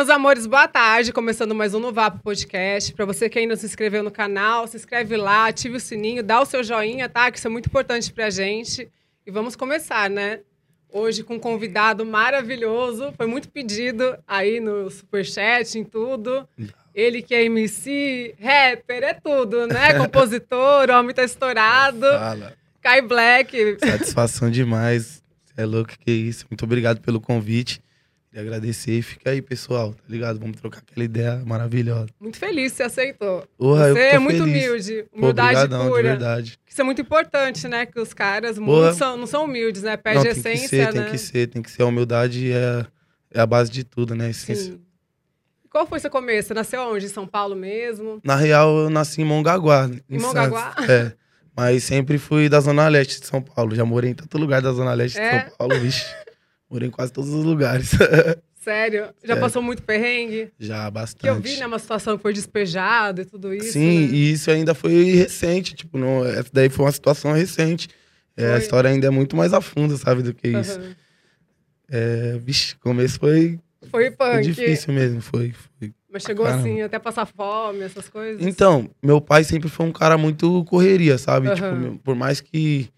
[0.00, 1.12] meus amores, boa tarde.
[1.12, 2.94] Começando mais um no Vapo Podcast.
[2.94, 6.22] Para você que ainda não se inscreveu no canal, se inscreve lá, ative o sininho,
[6.22, 7.30] dá o seu joinha, tá?
[7.30, 8.88] Que isso é muito importante pra gente.
[9.26, 10.40] E vamos começar, né?
[10.90, 13.12] Hoje com um convidado maravilhoso.
[13.14, 16.48] Foi muito pedido aí no Superchat, em tudo.
[16.94, 19.92] Ele que é MC, rapper, é tudo, né?
[20.00, 22.06] Compositor, homem tá estourado.
[22.06, 22.54] Fala.
[22.80, 23.76] Kai Black.
[23.78, 25.22] Satisfação demais.
[25.58, 26.46] É louco, que isso.
[26.50, 27.82] Muito obrigado pelo convite.
[28.30, 30.38] Queria agradecer e fica aí, pessoal, tá ligado?
[30.38, 32.06] Vamos trocar aquela ideia maravilhosa.
[32.20, 33.44] Muito feliz que você aceitou.
[33.58, 34.64] Porra, você é muito feliz.
[34.66, 36.02] humilde, Pô, humildade obrigadão, de pura.
[36.02, 36.58] verdade.
[36.64, 37.86] Isso é muito importante, né?
[37.86, 39.96] Que os caras muitos são, não são humildes, né?
[39.96, 41.02] Perde Não, tem que essência, ser, né?
[41.02, 41.82] tem que ser, tem que ser.
[41.82, 42.86] A humildade é,
[43.34, 44.30] é a base de tudo, né?
[44.30, 44.74] essência.
[44.74, 44.80] Sim.
[45.68, 46.48] Qual foi seu começo?
[46.48, 47.06] Você nasceu onde?
[47.06, 48.20] Em São Paulo mesmo?
[48.22, 49.90] Na real, eu nasci em Mongaguá.
[50.08, 50.72] Em, Em Mongaguá?
[50.76, 50.88] Santos.
[50.88, 51.12] É.
[51.56, 53.74] Mas sempre fui da Zona Leste de São Paulo.
[53.74, 55.38] Já morei em tanto lugar da Zona Leste É?
[55.38, 56.06] de São Paulo, vixe.
[56.70, 57.90] Morei em quase todos os lugares.
[58.62, 59.06] Sério?
[59.22, 59.40] Já Sério.
[59.40, 60.52] passou muito perrengue?
[60.58, 61.22] Já, bastante.
[61.22, 61.66] Que eu vi, né?
[61.66, 63.72] Uma situação que foi despejado e tudo isso.
[63.72, 64.14] Sim, né?
[64.14, 67.88] e isso ainda foi recente, tipo, não, essa daí foi uma situação recente.
[68.36, 68.58] É, a Foi.
[68.58, 70.78] história ainda é muito mais a fundo, sabe, do que isso.
[70.78, 70.96] Aham.
[71.90, 73.58] É, vixe, começo foi,
[73.90, 74.42] Foi foi punk.
[74.42, 75.92] difícil mesmo, foi, foi.
[76.12, 76.62] Mas chegou Caramba.
[76.62, 78.44] assim, até passar fome, essas coisas.
[78.46, 81.48] Então, meu pai sempre foi um cara muito correria, sabe?
[81.48, 81.54] Aham.
[81.54, 82.88] Tipo, por mais que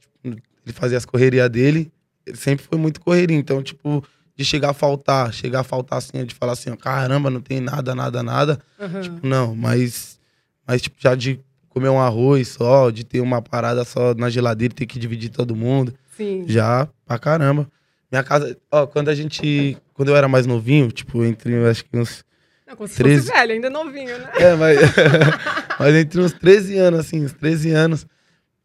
[0.00, 1.92] tipo, ele fazia as correrias dele, ele
[2.34, 3.36] sempre foi muito correria.
[3.36, 4.04] Então, tipo,
[4.36, 7.60] de chegar a faltar, chegar a faltar assim, de falar assim, ó, caramba, não tem
[7.60, 8.58] nada, nada, nada.
[8.80, 9.00] Aham.
[9.00, 10.18] Tipo, não, mas,
[10.66, 14.74] mas tipo, já de comer um arroz só, de ter uma parada só na geladeira
[14.74, 16.44] ter que dividir todo mundo, Sim.
[16.46, 17.66] já pra caramba.
[18.10, 21.82] Minha casa, ó, quando a gente, quando eu era mais novinho, tipo, entre, eu acho
[21.84, 22.22] que uns,
[22.66, 23.22] Não, como se 13.
[23.26, 24.28] fosse velho, ainda novinho, né?
[24.34, 24.78] é, mas,
[25.80, 28.06] mas entre uns 13 anos, assim, uns 13 anos,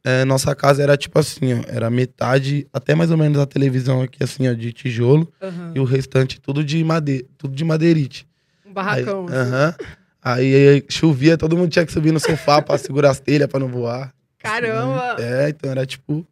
[0.08, 4.02] é, nossa casa era tipo assim, ó, era metade, até mais ou menos a televisão
[4.02, 5.74] aqui, assim, ó, de tijolo, Aham.
[5.76, 8.26] e o restante tudo de madeira, tudo de madeirite.
[8.66, 9.26] Um Aí, barracão.
[9.28, 9.36] assim.
[9.36, 9.76] aham.
[10.24, 13.60] Aí, aí chovia, todo mundo tinha que subir no sofá pra segurar as telhas pra
[13.60, 14.14] não voar.
[14.40, 15.16] Caramba!
[15.20, 16.26] É, então era tipo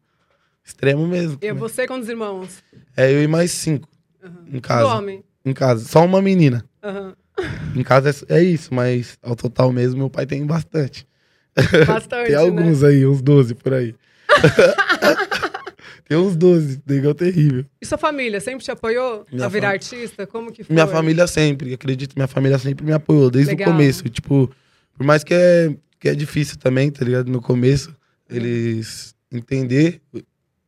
[0.64, 1.34] extremo mesmo.
[1.42, 1.56] E também.
[1.56, 2.64] você quantos irmãos?
[2.96, 3.88] É eu e mais cinco
[4.24, 4.44] Aham.
[4.48, 4.88] em Do casa.
[4.96, 5.24] homem.
[5.46, 5.86] Em casa.
[5.86, 6.64] Só uma menina.
[6.84, 7.14] Aham.
[7.76, 11.06] Em casa é, é isso, mas ao total mesmo meu pai tem bastante.
[11.88, 12.42] Bastante, tem né?
[12.42, 13.96] alguns aí, uns 12 por aí.
[16.08, 17.66] tem uns 12, negão terrível.
[17.82, 20.28] E sua família sempre te apoiou Minha a virar fam- artista?
[20.28, 20.74] Como que foi?
[20.74, 23.70] Minha família sempre, acredito, minha família sempre me apoiou desde Legal.
[23.70, 24.04] o começo.
[24.10, 24.52] Tipo,
[24.98, 27.30] por mais que é, que é difícil também, tá ligado?
[27.32, 27.96] No começo,
[28.30, 30.02] eles entender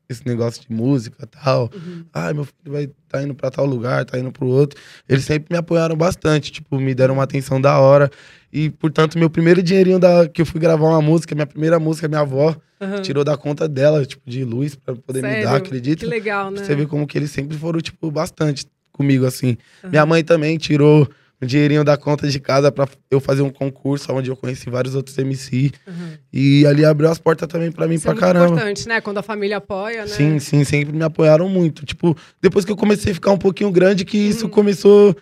[0.09, 1.69] esse negócio de música e tal.
[1.74, 2.06] Uhum.
[2.14, 4.80] Ai, meu filho vai tá indo pra tal lugar, tá indo pro outro.
[5.08, 8.09] Eles sempre me apoiaram bastante, tipo, me deram uma atenção da hora.
[8.52, 12.08] E, portanto, meu primeiro dinheirinho da, que eu fui gravar uma música, minha primeira música,
[12.08, 13.02] minha avó Aham.
[13.02, 15.44] tirou da conta dela, tipo, de luz pra poder me Sério?
[15.46, 16.00] dar, acredita?
[16.06, 16.63] Que legal, né?
[16.63, 19.57] Você vê como que eles sempre foram, tipo, bastante comigo, assim.
[19.84, 21.07] Minha mãe também tirou
[21.41, 24.96] um dinheirinho da conta de casa pra eu fazer um concurso onde eu conheci vários
[24.96, 25.69] outros MC.
[25.88, 26.18] Aham.
[26.34, 28.46] E ali abriu as portas também pra mim Isso é pra muito caramba.
[28.56, 29.02] importante, né?
[29.02, 30.07] Quando a família apoia, né?
[30.07, 31.86] Sim, sim, sempre me apoiaram muito.
[31.86, 34.50] Tipo, depois que eu comecei a ficar um pouquinho grande, que isso Uhum.
[34.52, 35.16] começou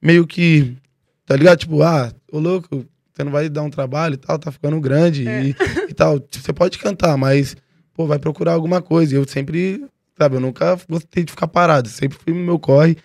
[0.00, 0.76] meio que,
[1.24, 1.58] tá ligado?
[1.58, 5.26] Tipo, ah, ô louco, você não vai dar um trabalho e tal, tá ficando grande
[5.26, 5.42] É.
[5.42, 5.56] e,
[5.88, 6.20] e tal.
[6.30, 7.56] Você pode cantar, mas,
[7.94, 9.14] pô, vai procurar alguma coisa.
[9.14, 9.84] E eu sempre,
[10.18, 11.88] sabe, eu nunca gostei de ficar parado.
[11.88, 12.96] Sempre fui no meu corre,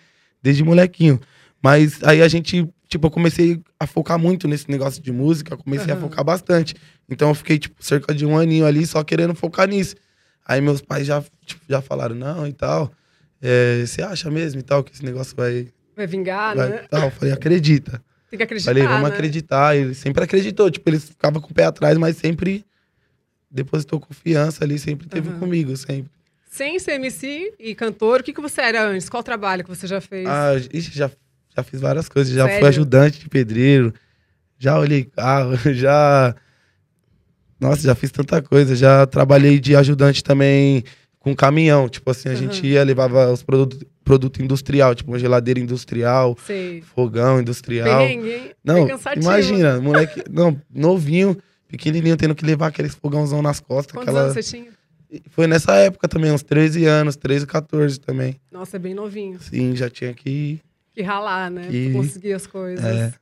[0.42, 1.18] desde molequinho.
[1.62, 5.92] Mas aí a gente, tipo, eu comecei a focar muito nesse negócio de música, comecei
[5.92, 6.02] a Aham.
[6.08, 6.74] focar bastante.
[7.08, 9.94] Então eu fiquei, tipo, cerca de um aninho ali só querendo focar nisso.
[10.44, 12.90] Aí meus pais já, tipo, já falaram, não, e tal.
[13.40, 15.68] é, Você acha mesmo e tal que esse negócio vai.
[15.96, 16.84] Vai vingar, vai né?
[16.90, 17.04] tal?
[17.04, 18.02] Eu falei, acredita.
[18.32, 19.14] Tem que acreditar, falei, vamos né?
[19.14, 19.76] acreditar.
[19.76, 20.70] Ele sempre acreditou.
[20.70, 22.64] Tipo, ele ficava com o pé atrás, mas sempre
[23.50, 25.38] depositou confiança ali, sempre teve Aham.
[25.38, 26.10] comigo, sempre.
[26.46, 29.10] Sem ser MC e cantor, o que, que você era antes?
[29.10, 30.26] Qual trabalho que você já fez?
[30.26, 31.10] Ah, ixi, já,
[31.54, 32.32] já fiz várias coisas.
[32.32, 32.60] Já Sério?
[32.60, 33.92] fui ajudante de pedreiro,
[34.58, 36.34] já olhei carro, já.
[37.60, 38.74] Nossa, já fiz tanta coisa.
[38.74, 40.84] Já trabalhei de ajudante também
[41.18, 41.86] com caminhão.
[41.86, 42.66] Tipo assim, a gente Aham.
[42.66, 46.82] ia, levava os produtos produto industrial, tipo uma geladeira industrial, Sei.
[46.82, 47.98] fogão industrial.
[47.98, 48.50] Perrengue, hein?
[48.64, 51.36] Não, é imagina, moleque, não, novinho,
[51.68, 53.92] pequenininho, tendo que levar aqueles fogãozão nas costas.
[53.92, 54.22] Quantos aquela...
[54.30, 54.70] anos você tinha?
[55.28, 58.40] Foi nessa época também, uns 13 anos, 13, 14 também.
[58.50, 59.38] Nossa, é bem novinho.
[59.40, 60.58] Sim, já tinha que.
[60.94, 61.68] Que ralar, né?
[61.70, 62.84] Que- Pra conseguir as coisas.
[62.84, 63.12] É.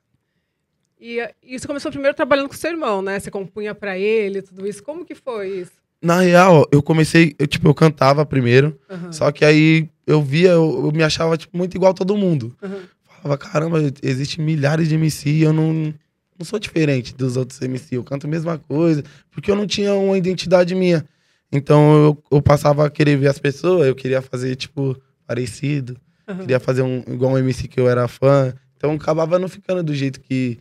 [1.00, 3.18] E, e você começou primeiro trabalhando com seu irmão, né?
[3.18, 4.82] Você compunha pra ele, tudo isso.
[4.82, 5.72] Como que foi isso?
[6.02, 10.50] Na real, eu comecei, eu, tipo, eu cantava primeiro, Aham, só que aí eu via,
[10.50, 12.56] eu, eu me achava, tipo, muito igual a todo mundo.
[12.62, 12.80] aham.
[13.22, 15.92] Falava, caramba, existe milhares de MC e eu não,
[16.38, 19.92] não sou diferente dos outros MC, eu canto a mesma coisa, porque eu não tinha
[19.92, 21.04] uma identidade minha.
[21.52, 24.96] Então eu, eu passava a querer ver as pessoas, eu queria fazer, tipo,
[25.26, 25.96] parecido,
[26.26, 26.40] aham.
[26.40, 29.94] queria fazer um igual um MC que eu era fã, Então acabava não ficando do
[29.94, 30.58] jeito que,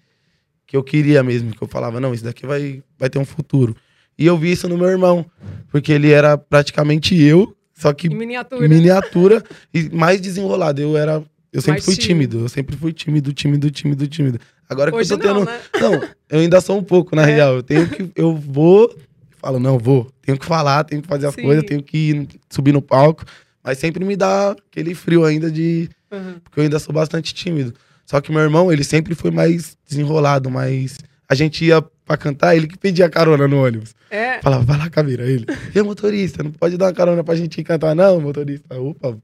[0.68, 3.74] que eu queria mesmo, que eu falava, não, isso daqui vai, vai ter um futuro.
[4.18, 5.26] E eu vi isso no meu irmão,
[5.72, 8.68] porque ele era praticamente eu, só que Em miniatura.
[8.68, 9.44] miniatura
[9.74, 10.82] e mais desenrolado.
[10.82, 11.24] Eu era.
[11.52, 12.32] Eu sempre Mais fui tímido.
[12.34, 12.46] tímido.
[12.46, 14.40] Eu sempre fui tímido, tímido, tímido, tímido.
[14.70, 15.40] Agora que Hoje eu tô tendo.
[15.40, 15.60] não, né?
[15.82, 15.94] Não,
[16.30, 17.26] eu ainda sou um pouco, na É.
[17.26, 17.56] real.
[17.56, 18.12] Eu tenho que.
[18.16, 18.94] Eu vou.
[19.38, 20.12] Falo, não, vou.
[20.22, 21.44] Tenho que falar, tenho que fazer as Sim.
[21.44, 23.24] coisas, tenho que ir, subir no palco.
[23.64, 25.90] Mas sempre me dá aquele frio ainda de.
[26.12, 26.36] Uhum.
[26.44, 27.74] Porque eu ainda sou bastante tímido.
[28.06, 30.98] Só que meu irmão, ele sempre foi mais desenrolado, mais.
[31.30, 33.94] A gente ia pra cantar, ele que pedia carona no ônibus.
[34.10, 35.46] É, Falava, vai lá, Caveira, ele.
[35.76, 38.80] E motorista, não pode dar uma carona pra gente ir cantar, não, motorista.
[38.80, 39.16] Opa,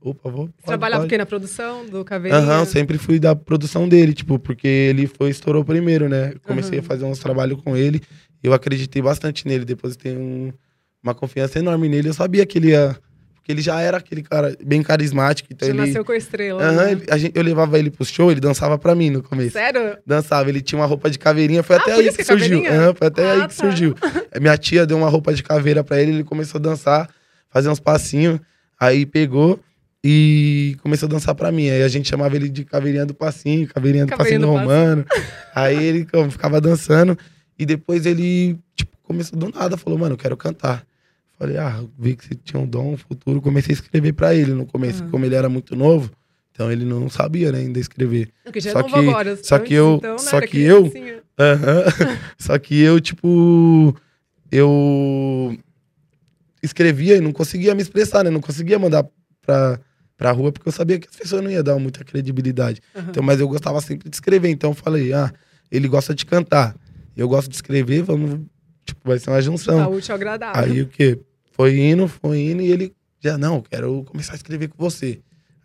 [0.00, 0.46] opa, vou.
[0.48, 1.16] pode, trabalhava o quê?
[1.16, 2.42] Na produção do Caveirinha?
[2.42, 6.34] Aham, sempre fui da produção dele, tipo, porque ele foi, estourou primeiro, né?
[6.42, 6.84] Comecei Aham.
[6.84, 8.00] a fazer uns trabalhos com ele,
[8.42, 10.52] eu acreditei bastante nele, depois tenho um-
[11.00, 12.96] uma confiança enorme nele, eu sabia que ele ia.
[13.48, 15.86] Porque ele já era aquele cara bem carismático, então Já ele.
[15.86, 16.62] nasceu com a estrela.
[16.62, 17.00] Aham, né?
[17.08, 19.52] a gente- eu levava ele pro show, ele dançava pra mim no começo.
[19.52, 19.96] Sério?
[20.06, 22.66] Dançava, ele tinha uma roupa de caveirinha, foi Ah, até aí que, que é surgiu.
[22.66, 23.48] Aham, foi até Ah, aí tá.
[23.48, 23.94] que surgiu.
[24.38, 27.08] Minha tia deu uma roupa de caveira pra ele, ele começou a dançar,
[27.48, 28.38] fazer uns passinhos,
[28.78, 29.58] aí pegou
[30.04, 31.70] e começou a dançar pra mim.
[31.70, 35.06] Aí a gente chamava ele de caveirinha do passinho, caveirinha do Caveirinha passinho do romano.
[35.54, 37.18] aí ele como, ficava dançando
[37.58, 40.84] e depois ele tipo, começou do nada, falou, mano, eu quero cantar.
[41.38, 44.52] Falei, ah, vi que você tinha um dom, um futuro, comecei a escrever pra ele
[44.52, 45.10] no começo, Aham.
[45.10, 46.10] como ele era muito novo.
[46.50, 48.30] Então ele não sabia né, ainda escrever.
[48.42, 49.38] Porque já Só é novo que- agora.
[49.44, 51.22] só que eu- então, né, só que eu- criancinha.
[51.38, 51.84] Aham.
[52.36, 53.94] Só que eu, tipo,
[54.50, 55.56] eu
[56.62, 58.30] escrevia e não conseguia me expressar, né?
[58.30, 59.06] Não conseguia mandar
[59.40, 59.78] pra,
[60.16, 62.80] pra rua, porque eu sabia que as pessoas não iam dar muita credibilidade.
[62.96, 63.06] Aham.
[63.10, 64.48] Então, mas eu gostava sempre de escrever.
[64.48, 65.32] Então eu falei, ah,
[65.70, 66.74] ele gosta de cantar.
[67.16, 68.40] Eu gosto de escrever, vamos.
[68.84, 69.92] Tipo, vai ser uma Tá junção.
[69.92, 70.62] útil ao agradável.
[70.64, 71.20] Aí o quê?
[71.58, 75.18] Foi indo, foi indo, e ele já, não, quero começar a escrever com você.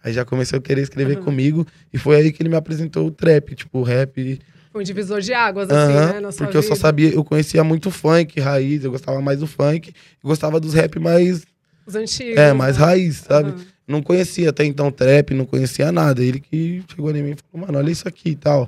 [0.04, 1.24] Aí já começou a querer escrever Aham.
[1.26, 4.42] comigo, e foi aí que ele me apresentou o trap, tipo, o rap,
[4.72, 6.32] Foi um divisor de águas, assim, Aham, né?
[6.36, 6.76] Porque eu só vida.
[6.82, 9.94] sabia, eu conhecia muito funk, raiz, eu gostava mais do funk,
[10.24, 11.46] gostava dos rap mais,
[11.86, 12.40] Os antigos.
[12.40, 12.86] é, mais né?
[12.86, 13.52] raiz, sabe?
[13.52, 13.66] Aham.
[13.88, 16.24] Não conhecia até então trap, não conhecia nada.
[16.24, 18.68] Ele que chegou em mim e falou, mano, olha isso aqui e tal.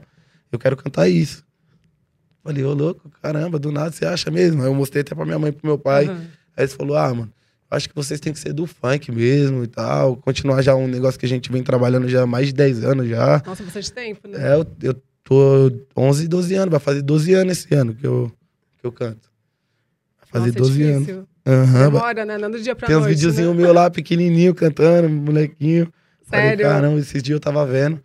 [0.51, 1.44] Eu quero cantar isso.
[2.44, 4.62] Falei, ô louco, caramba, do nada você acha mesmo?
[4.62, 6.06] Aí eu mostrei até pra minha mãe e pro meu pai.
[6.06, 6.36] Aham.
[6.56, 7.34] Aí eles falaram, ah, mano,
[7.69, 10.16] acho que vocês têm que ser do funk mesmo e tal.
[10.18, 13.07] Continuar já um negócio que a gente vem trabalhando já há mais de 10 anos
[13.07, 13.42] já.
[13.46, 14.52] Nossa, bastante tempo, né?
[14.52, 14.94] É, eu, eu
[15.24, 18.31] tô 11, 12 anos, vai fazer 12 anos esse ano que eu,
[18.80, 19.30] que eu canto.
[20.19, 21.00] Vai fazer Nossa, é 12 anos.
[21.00, 21.28] difícil.
[21.48, 22.38] Aham, Demora, né?
[22.38, 23.62] Não do dia pra tem uns noite, videozinhos né?
[23.62, 25.92] meus lá, pequenininho, cantando, molequinho.
[26.24, 26.66] Falei, Sério?
[26.66, 28.01] caramba, esses dias eu tava vendo.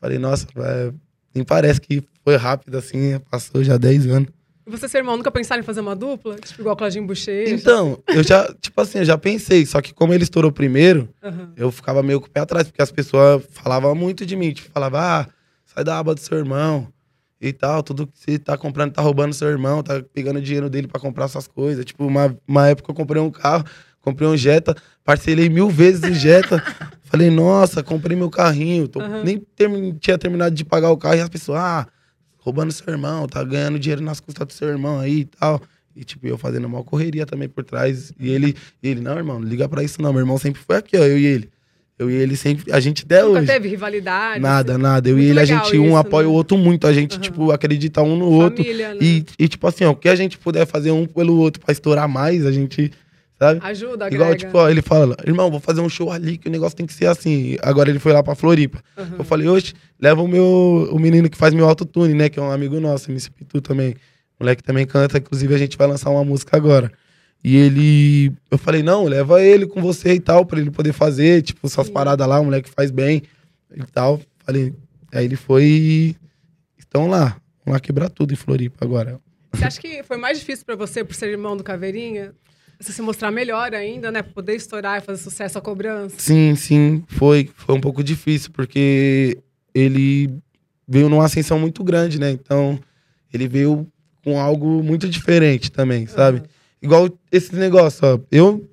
[0.00, 0.92] Falei, nossa, é,
[1.34, 4.28] nem parece que foi rápido assim, passou já 10 anos.
[4.66, 6.36] E você e seu irmão nunca pensaram em fazer uma dupla?
[6.36, 7.52] Tipo, igual Claudinho Bochecha?
[7.54, 11.52] Então, eu já, tipo assim, eu já pensei, só que como ele estourou primeiro, Aham.
[11.56, 14.70] eu ficava meio com o pé atrás, porque as pessoas falavam muito de mim, tipo,
[14.72, 15.26] falava, ah,
[15.66, 16.88] sai da aba do seu irmão
[17.40, 20.86] e tal, tudo que você tá comprando tá roubando seu irmão, tá pegando dinheiro dele
[20.88, 21.84] pra comprar suas coisas.
[21.84, 23.64] Tipo, uma, uma época eu comprei um carro,
[24.00, 24.74] comprei um Jetta,
[25.04, 26.62] parcelei mil vezes o Jetta.
[27.04, 29.22] Falei, nossa, comprei meu carrinho, tô- Aham.
[29.24, 31.86] nem termi- tinha terminado de pagar o carro e as pessoas, ah,
[32.44, 35.60] roubando seu irmão, tá ganhando dinheiro nas custas do seu irmão aí e tal.
[35.96, 38.12] E, tipo, eu fazendo uma correria também por trás.
[38.20, 40.12] E ele, ele, não, irmão, não liga pra isso não.
[40.12, 41.48] Meu irmão sempre foi aqui, ó, eu e ele.
[41.96, 43.46] Eu e ele sempre, a gente até Nunca hoje.
[43.46, 44.40] teve rivalidade?
[44.40, 44.82] Nada, assim?
[44.82, 45.08] nada.
[45.08, 46.32] Eu e ele, a gente um isso, apoia né?
[46.32, 46.86] o outro muito.
[46.88, 47.22] A gente, Aham.
[47.22, 48.62] tipo, acredita um no outro.
[48.62, 48.98] Família, né?
[49.00, 51.70] E, e, tipo assim, ó, o que a gente puder fazer um pelo outro pra
[51.72, 52.90] estourar mais, a gente,
[53.44, 53.60] sabe?
[53.62, 54.36] Ajuda, Igual, agrega.
[54.46, 56.92] tipo, ó, ele fala, irmão, vou fazer um show ali que o negócio tem que
[56.94, 57.56] ser assim.
[57.62, 58.82] Agora ele foi lá pra Floripa.
[58.96, 59.16] Aham.
[59.18, 62.28] Eu falei, oxe, leva o meu, o menino que faz meu autotune, né?
[62.28, 63.90] Que é um amigo nosso, MC Pitu também.
[64.38, 66.90] O moleque também canta, inclusive a gente vai lançar uma música agora.
[67.42, 71.42] E ele, eu falei, não, leva ele com você e tal, pra ele poder fazer,
[71.42, 71.92] tipo, suas Sim.
[71.92, 73.22] paradas lá, o moleque faz bem
[73.76, 74.20] e tal.
[74.44, 74.72] Falei,
[75.12, 76.16] aí ele foi e
[76.78, 77.36] estão lá.
[77.64, 79.20] Vamos lá quebrar tudo em Floripa agora.
[79.52, 82.32] Você acha que foi mais difícil pra você, por ser irmão do Caveirinha?
[82.84, 84.22] Você se mostrar melhor ainda, né?
[84.22, 86.16] Poder estourar e fazer sucesso à cobrança?
[86.18, 89.38] Sim, sim, foi, foi um pouco difícil, porque
[89.74, 90.30] ele
[90.86, 92.30] veio numa ascensão muito grande, né?
[92.30, 92.78] Então,
[93.32, 93.86] ele veio
[94.22, 96.38] com algo muito diferente também, sabe?
[96.38, 96.46] Aham.
[96.82, 98.18] Igual esse negócio, ó.
[98.30, 98.68] Eu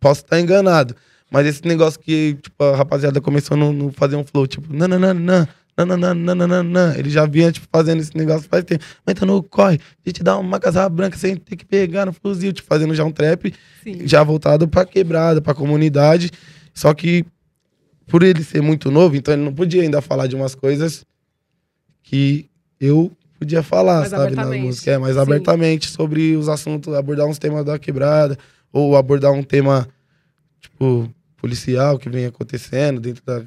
[0.00, 0.96] posso estar enganado,
[1.30, 4.72] mas esse negócio que, tipo, a rapaziada começou a não, não fazer um flow, tipo,
[4.74, 5.46] nananana,
[5.84, 8.84] nananana, ele já vinha, tipo, fazendo esse negócio faz tempo.
[9.04, 12.12] Mas então não corre, a gente dá uma casada branca sem ter que pegar no
[12.12, 14.06] fuzil, tipo, fazendo já um trap Sim.
[14.06, 16.30] já voltado pra quebrada, pra comunidade.
[16.74, 17.24] Só que
[18.06, 21.04] por ele ser muito novo, então ele não podia ainda falar de umas coisas
[22.02, 22.48] que
[22.80, 25.20] eu podia falar, Mais sabe, na música, é, mais Sim.
[25.20, 28.36] abertamente sobre os assuntos, abordar uns temas da quebrada
[28.72, 29.88] ou abordar um tema
[30.60, 33.42] tipo policial que vem acontecendo dentro da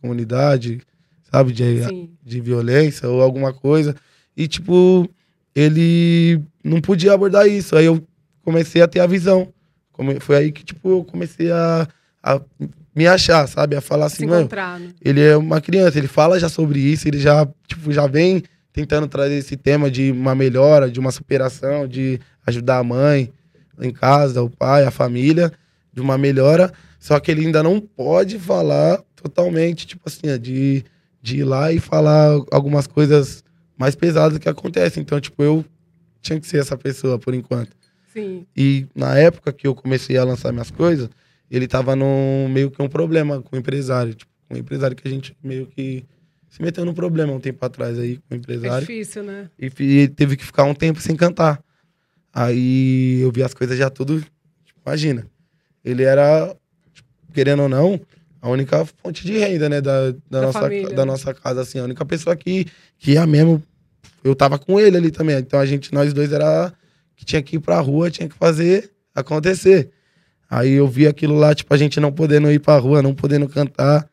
[0.00, 0.80] comunidade,
[1.34, 1.52] sabe?
[1.52, 2.10] De, Sim.
[2.22, 3.94] de violência ou alguma coisa.
[4.36, 5.08] E, tipo,
[5.54, 7.76] ele não podia abordar isso.
[7.76, 8.02] Aí eu
[8.42, 9.48] comecei a ter a visão.
[9.92, 11.88] Come- Foi aí que, tipo, eu comecei a,
[12.22, 12.40] a
[12.94, 13.76] me achar, sabe?
[13.76, 14.48] A falar assim, mano, né?
[15.00, 19.06] ele é uma criança, ele fala já sobre isso, ele já, tipo, já vem tentando
[19.06, 23.30] trazer esse tema de uma melhora, de uma superação, de ajudar a mãe
[23.80, 25.52] em casa, o pai, a família,
[25.92, 26.72] de uma melhora.
[26.98, 30.84] Só que ele ainda não pode falar totalmente, tipo assim, ó, de,
[31.24, 33.42] de ir lá e falar algumas coisas
[33.78, 35.00] mais pesadas que acontecem.
[35.02, 35.64] Então, tipo, eu
[36.20, 37.70] tinha que ser essa pessoa por enquanto.
[38.12, 38.46] Sim.
[38.54, 41.08] E na época que eu comecei a lançar minhas coisas,
[41.50, 44.14] ele tava num meio que um problema com o empresário.
[44.14, 46.04] Tipo, um empresário que a gente meio que
[46.50, 48.86] se meteu num problema um tempo atrás aí com o É empresário.
[48.86, 49.48] difícil, né?
[49.58, 51.58] E fi- teve que ficar um tempo sem cantar.
[52.32, 54.20] Aí eu vi as coisas já tudo.
[54.20, 55.26] tipo, imagina.
[55.82, 56.54] Ele era,
[56.92, 57.98] tipo, querendo ou não,
[58.44, 59.80] a única fonte de renda, né?
[59.80, 61.12] Da, da, Da nossa, família, da né?
[61.12, 61.78] nossa casa, assim.
[61.78, 62.66] A única pessoa que,
[62.98, 63.62] que ia mesmo.
[64.22, 65.34] Eu tava com ele ali também.
[65.38, 66.70] Então a gente, nós dois, era
[67.16, 69.90] que tinha que ir pra rua, tinha que fazer acontecer.
[70.50, 73.48] Aí eu vi aquilo lá, tipo, a gente não podendo ir pra rua, não podendo
[73.48, 74.06] cantar.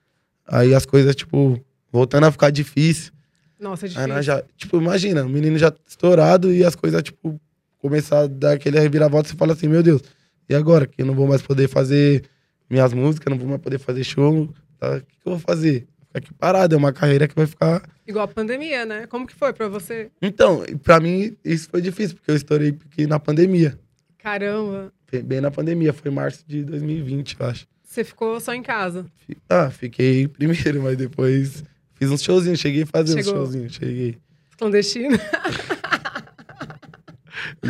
[0.48, 1.60] Aí as coisas, tipo,
[1.92, 3.12] voltando a ficar difícil.
[3.60, 4.24] Nossa, é difícil.
[4.24, 7.38] já, tipo, imagina, o menino já estourado e as coisas, tipo,
[7.80, 10.02] começar a dar aquele reviravolta, você fala assim, meu Deus,
[10.48, 10.88] e agora?
[10.88, 12.24] Que eu não vou mais poder fazer
[12.72, 14.50] minhas músicas, não vou mais poder fazer show,
[14.80, 14.98] tá?
[14.98, 15.88] O que, que eu vou fazer?
[16.08, 17.82] Ficar aqui parado, é uma carreira que vai ficar...
[18.08, 19.08] Igual a pandemia, né?
[19.08, 20.10] Como que foi pra você?
[20.22, 23.78] Então, pra mim, isso foi difícil, porque eu estourei na pandemia.
[24.18, 24.92] Caramba.
[25.08, 27.68] Foi Bem na pandemia, foi março de 2020, eu acho.
[27.84, 29.06] Você ficou só em casa.
[29.50, 31.64] Ah, fiquei primeiro, mas depois
[31.96, 33.42] fiz uns showzinhos, cheguei a fazer uns Chegou.
[33.42, 34.18] showzinhos, cheguei.
[34.58, 35.18] Clandestino.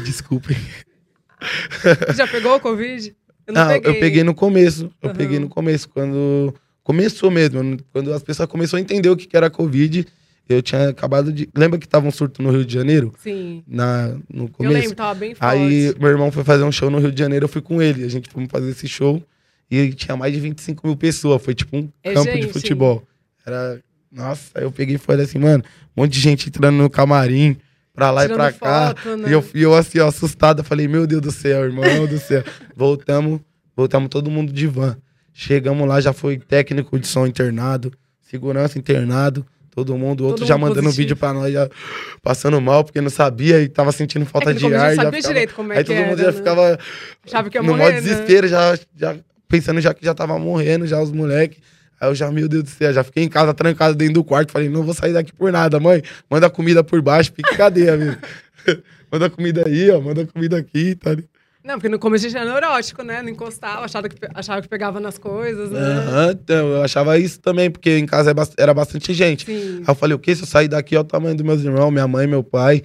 [0.03, 0.57] Desculpem.
[2.15, 3.15] Já pegou o Covid?
[3.51, 3.91] Eu não Ah, peguei.
[3.91, 4.91] eu peguei no começo.
[5.01, 5.15] Eu Aham.
[5.17, 6.53] peguei no começo, quando
[6.83, 10.05] começou mesmo, quando as pessoas começaram a entender o que era Covid.
[10.49, 11.47] Eu tinha acabado de.
[11.55, 13.13] Lembra que tava um surto no Rio de Janeiro?
[13.23, 13.63] Sim.
[13.67, 14.73] Na, no Eu começo?
[14.79, 15.55] lembro, tava bem forte.
[15.55, 18.03] Aí meu irmão foi fazer um show no Rio de Janeiro, eu fui com ele.
[18.03, 19.23] A gente foi fazer esse show
[19.69, 21.41] e tinha mais de 25 mil pessoas.
[21.41, 22.47] Foi tipo um É campo gente.
[22.47, 23.03] de futebol.
[23.45, 23.79] Era.
[24.11, 25.63] Nossa, eu peguei e falei assim, mano,
[25.95, 27.55] um monte de gente entrando no camarim,
[27.93, 28.87] pra lá Tirando e pra cá.
[28.95, 29.29] foto, né?
[29.29, 32.17] E eu, e eu assim, ó, assustado, eu falei, meu Deus do céu, irmão do
[32.17, 32.43] céu.
[32.75, 33.39] voltamos,
[33.75, 34.97] voltamos todo mundo de van.
[35.33, 40.55] Chegamos lá, já foi técnico de som internado, segurança internado, todo mundo, outro Todo já
[40.57, 41.03] mundo mandando positivo.
[41.03, 41.69] vídeo pra nós, já
[42.21, 44.71] passando mal, porque não sabia e tava sentindo falta É de ar.
[44.95, 46.37] já sabia ficava- direito como é Aí que todo mundo era, já né?
[46.37, 46.79] ficava
[47.25, 48.01] Achava que ia no morrer, maior né?
[48.01, 49.15] desespero, já, já
[49.47, 51.59] pensando já que já tava morrendo, já os moleques.
[52.01, 54.51] Aí eu já, meu Deus do céu, já fiquei em casa trancado dentro do quarto.
[54.51, 56.01] Falei, não vou sair daqui por nada, mãe.
[56.27, 58.17] Manda comida por baixo, fica cadeia, amigo.
[59.11, 61.29] manda comida aí, ó, manda comida aqui, tá ligado?
[61.63, 63.21] Não, porque no começo a gente era neurótico, né?
[63.21, 65.79] Não encostava, achava que, achava que pegava nas coisas, né?
[65.79, 69.45] Aham, então, eu achava isso também, porque em casa é era bastante gente.
[69.45, 69.77] Sim.
[69.77, 70.35] Aí eu falei, o quê?
[70.35, 72.81] Se eu sair daqui, olha o tamanho dos meus irmãos, minha mãe, meu pai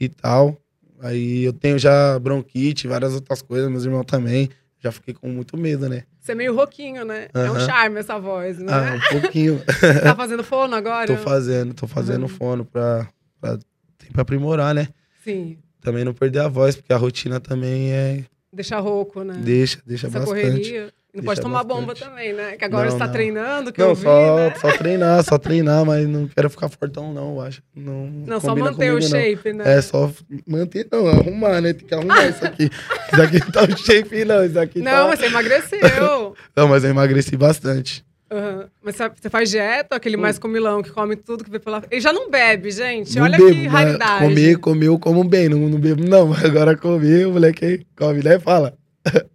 [0.00, 0.60] e tal.
[1.00, 4.50] Aí eu tenho já bronquite, várias outras coisas, meus irmãos também.
[4.82, 6.02] Já fiquei com muito medo, né?
[6.26, 7.28] Você é meio roquinho, né?
[7.32, 8.72] É um charme essa voz, né?
[8.72, 9.62] Ah, um pouquinho.
[10.02, 11.06] Tá fazendo fono agora?
[11.06, 12.34] tô fazendo, tô fazendo Aham.
[12.34, 13.08] fono pra,
[13.40, 13.56] pra
[13.96, 14.88] sempre aprimorar, né?
[15.22, 15.58] Sim.
[15.80, 18.24] Também não perder a voz, porque a rotina também é.
[18.52, 19.34] Deixar rouco, né?
[19.44, 20.42] Deixa, deixa Essa bastante.
[20.42, 20.92] correria.
[21.16, 22.10] Não pode Deixa tomar bomba bastante.
[22.10, 22.56] também, né?
[22.58, 23.12] Que agora Não, você tá não.
[23.14, 24.54] treinando, que Não, eu vi, só, né?
[24.60, 27.62] só treinar, só treinar, mas não quero ficar fortão, não, eu acho.
[27.74, 29.20] Não, Não, só manter o comigo, não.
[29.20, 29.64] shape, né?
[29.78, 30.12] É, só
[30.46, 31.72] manter, não, arrumar, né?
[31.72, 32.68] Tem que arrumar isso aqui.
[33.12, 34.44] Isso aqui não tá o shape, não.
[34.44, 35.06] Isso aqui Não, tá...
[35.08, 36.34] mas você emagreceu.
[36.54, 38.04] Não, mas eu emagreci bastante.
[38.30, 38.66] Aham.
[38.82, 41.82] Mas você- faz dieta, aquele mais comilão que come tudo que vê pela.
[41.90, 43.16] Ele já não bebe, gente.
[43.16, 44.24] Não Olha bebo, que raridade.
[44.24, 45.48] Comer, comer, eu como bem.
[45.48, 46.32] Não, não bebo, não.
[46.34, 48.38] Agora comer, o moleque come, né?
[48.40, 48.74] Fala.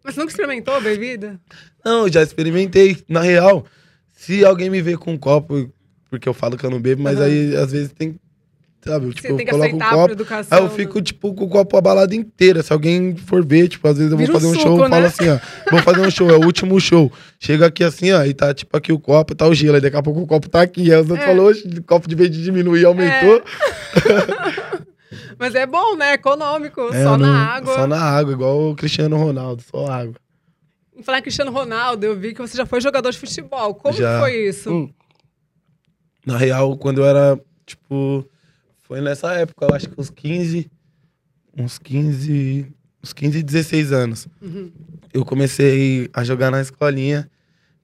[0.03, 1.39] Mas você nunca experimentou a bebida?
[1.83, 2.97] Não, já experimentei.
[3.07, 3.65] Na real,
[4.13, 5.69] se alguém me vê com um copo,
[6.09, 7.25] porque eu falo que eu não bebo, mas Aham.
[7.25, 8.15] aí às vezes tem.
[8.83, 10.11] Sabe, eu, tipo, você eu tem que coloco um copo.
[10.13, 10.57] educação.
[10.57, 10.75] Aí eu né?
[10.75, 12.63] fico, tipo, com o copo a balada inteira.
[12.63, 14.89] Se alguém for ver, tipo, às vezes eu vou Vira fazer um suco, show, né?
[14.89, 15.39] falo assim, ó.
[15.69, 17.11] Vou fazer um show, é o último show.
[17.39, 19.75] Chega aqui assim, ó, e tá, tipo, aqui o copo, tá o gelo.
[19.75, 20.91] Aí daqui a pouco o copo tá aqui.
[20.91, 21.39] Aí os outros É.
[21.39, 23.43] oxe, o copo de vez de diminuir, aumentou.
[25.41, 26.13] Mas é bom, né?
[26.13, 26.79] Econômico.
[26.93, 27.74] É, só na água.
[27.74, 30.13] Só na água, igual o Cristiano Ronaldo, só água.
[30.95, 33.74] Em falar Cristiano Ronaldo, eu vi que você já foi jogador de futebol.
[33.74, 34.19] Como Já.
[34.19, 34.71] foi isso?
[34.71, 34.93] Hum.
[36.24, 38.24] Na real, quando eu era, tipo,
[38.83, 40.69] foi nessa época, eu acho que uns 15,
[41.57, 42.67] uns 15,
[43.03, 44.27] uns 15, 16 anos.
[44.39, 44.71] Uhum.
[45.12, 47.27] Eu comecei a jogar na escolinha,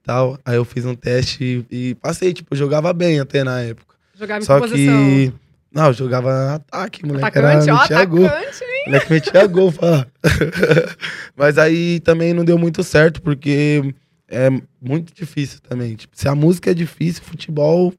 [0.03, 3.61] tal, aí eu fiz um teste e, e passei, tipo, eu jogava bem até na
[3.61, 3.95] época.
[4.13, 4.95] Jogava em Só que posição?
[4.95, 5.33] que,
[5.77, 8.25] não, eu jogava ataque, moleque, Atacante, era, ó, metia gol.
[8.25, 8.83] atacante, hein?
[8.87, 10.07] Moleque metia gol, fala.
[11.37, 13.93] Mas aí também não deu muito certo, porque
[14.27, 14.49] é
[14.81, 15.93] muito difícil também.
[15.95, 17.93] Tipo, se a música é difícil, futebol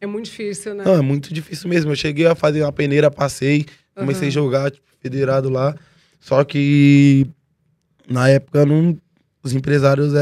[0.00, 0.82] É muito difícil, né?
[0.84, 1.92] Não, é muito difícil mesmo.
[1.92, 4.28] Eu cheguei a fazer uma peneira, passei, comecei Aham.
[4.28, 5.72] a jogar, tipo, federado lá.
[6.18, 7.28] Só que
[8.08, 8.98] na época não,
[9.40, 10.14] os empresários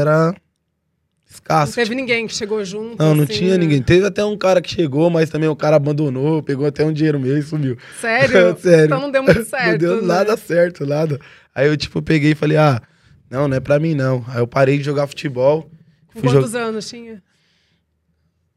[1.49, 3.01] Não teve ninguém que chegou junto.
[3.01, 3.57] Não, não assim, tinha né?
[3.57, 3.81] ninguém.
[3.81, 7.19] Teve até um cara que chegou, mas também o cara abandonou, pegou até um dinheiro
[7.19, 7.77] meu e sumiu.
[7.99, 8.57] Sério?
[8.61, 8.85] Sério.
[8.85, 9.71] Então não deu muito certo.
[9.71, 10.07] não deu né?
[10.07, 11.19] nada certo, nada.
[11.53, 12.81] Aí eu, tipo, peguei e falei, ah,
[13.29, 14.23] não, não é pra mim, não.
[14.27, 15.69] Aí eu parei de jogar futebol.
[16.13, 17.21] Com quantos anos tinha?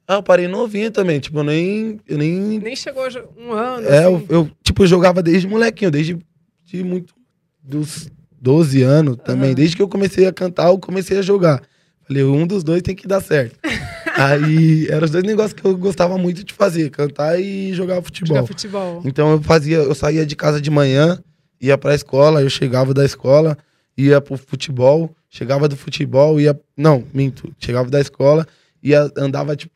[0.09, 2.01] Ah, eu parei novinho também, tipo, eu nem.
[2.07, 2.61] Eu nem.
[2.61, 3.05] Nem chegou
[3.37, 3.89] um ano.
[3.89, 4.27] É, eu, assim.
[4.29, 6.17] eu, tipo, eu jogava desde molequinho, desde
[6.65, 7.15] de muito.
[7.61, 8.09] Dos
[8.41, 9.49] 12 anos também.
[9.49, 9.55] Aham.
[9.57, 11.61] Desde que eu comecei a cantar, eu comecei a jogar.
[12.07, 13.59] Falei, um dos dois tem que dar certo.
[14.17, 18.37] Aí eram os dois negócios que eu gostava muito de fazer: cantar e jogar futebol.
[18.37, 19.03] Jogar futebol.
[19.05, 21.23] Então eu fazia, eu saía de casa de manhã,
[21.61, 23.59] ia pra escola, eu chegava da escola,
[23.97, 26.59] ia pro futebol, chegava do futebol, ia.
[26.77, 28.47] Não, minto, chegava da escola,
[28.83, 29.75] ia, andava, tipo,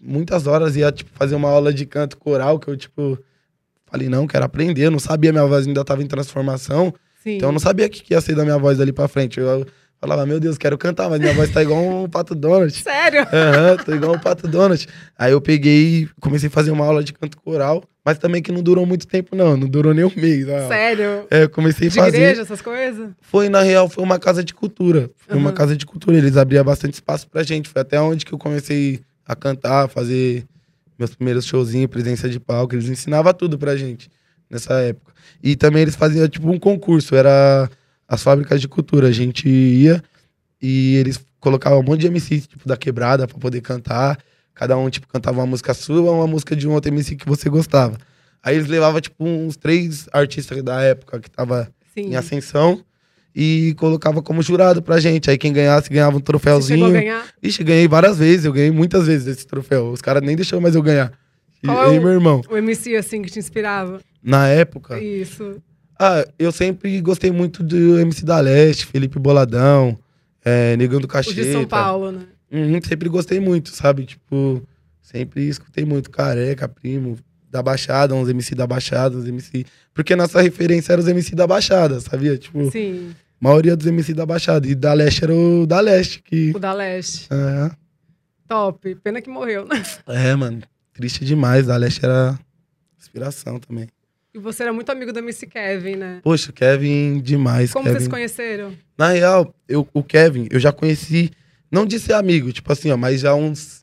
[0.00, 3.18] muitas horas, ia, tipo, fazer uma aula de canto coral, que eu, tipo,
[3.86, 6.92] falei, não, quero aprender, eu não sabia, minha voz ainda tava em transformação,
[7.22, 7.36] Sim.
[7.36, 9.38] então eu não sabia o que ia ser da minha voz dali pra frente.
[9.38, 9.66] Eu
[10.00, 12.72] falava, meu Deus, quero cantar, mas minha voz tá igual um pato Donald.
[12.72, 13.22] Sério?
[13.32, 14.86] Aham, tô igual um pato Donald.
[15.18, 18.52] Aí eu peguei e comecei a fazer uma aula de canto coral, mas também que
[18.52, 19.56] não durou muito tempo, não.
[19.56, 20.48] Não durou nem um mês.
[20.48, 20.68] a.
[20.68, 21.26] Sério?
[21.30, 22.16] É, eu comecei a De fazer.
[22.18, 23.10] igreja, essas coisas?
[23.20, 25.10] Foi, na real, foi uma casa de cultura.
[25.16, 25.56] Foi uma Aham.
[25.56, 26.16] casa de cultura.
[26.16, 27.68] Eles abriam bastante espaço pra gente.
[27.68, 30.44] Foi até onde que eu comecei a cantar, fazer
[30.98, 32.74] meus primeiros showzinhos, presença de palco.
[32.74, 34.08] Eles ensinavam tudo pra gente
[34.48, 35.12] nessa época.
[35.42, 37.16] E também eles faziam, tipo, um concurso.
[37.16, 37.68] Era
[38.08, 39.08] as fábricas de cultura.
[39.08, 40.02] A gente ia
[40.60, 44.18] e eles colocavam um monte de MC, tipo, da quebrada pra poder cantar.
[44.54, 47.48] Cada um, tipo, cantava uma música sua, uma música de um outro MC que você
[47.50, 47.98] gostava.
[48.42, 52.10] Aí eles levavam, tipo, uns três artistas da época que tava Sim.
[52.12, 52.82] em ascensão
[53.34, 55.28] e colocava como jurado pra gente.
[55.30, 56.90] Aí quem ganhasse ganhava um Você troféuzinho.
[56.90, 57.26] ganhar?
[57.42, 59.90] Ixi, ganhei várias vezes, eu ganhei muitas vezes esse troféu.
[59.90, 61.12] Os caras nem deixaram mais eu ganhar.
[61.62, 62.40] E, Qual é e o- meu irmão.
[62.48, 64.00] O MC, assim, que te inspirava?
[64.22, 65.60] Na época, Isso.
[65.98, 69.98] Ah, eu sempre gostei muito do MC da Leste, Felipe Boladão,
[70.44, 71.34] é, Negão do O Cacheta.
[71.34, 72.26] de São Paulo, né?
[72.50, 74.04] Uhum, sempre gostei muito, sabe?
[74.04, 74.62] Tipo,
[75.02, 77.18] sempre escutei muito Careca, Primo,
[77.50, 79.64] da Baixada, uns MC da Baixada, uns MC...
[79.94, 82.36] Porque nossa referência era os MC da Baixada, sabia?
[82.36, 83.14] Tipo, Sim.
[83.40, 84.66] maioria dos MC da Baixada.
[84.68, 86.52] E da Leste era o da Leste, que...
[86.54, 87.28] O da Leste.
[87.30, 87.70] É,
[88.46, 88.94] Top.
[88.96, 89.82] Pena que morreu, né?
[90.06, 91.66] é, mano, triste demais.
[91.66, 92.38] Da Leste era
[92.98, 93.88] inspiração também.
[94.36, 96.20] E você era muito amigo do MC Kevin, né?
[96.22, 97.72] Poxa, Kevin demais.
[97.72, 97.94] Como Kevin.
[97.94, 98.72] vocês se conheceram?
[98.98, 101.30] Na real, eu, o Kevin, eu já conheci,
[101.72, 103.82] não de ser amigo, tipo assim, ó, mas já uns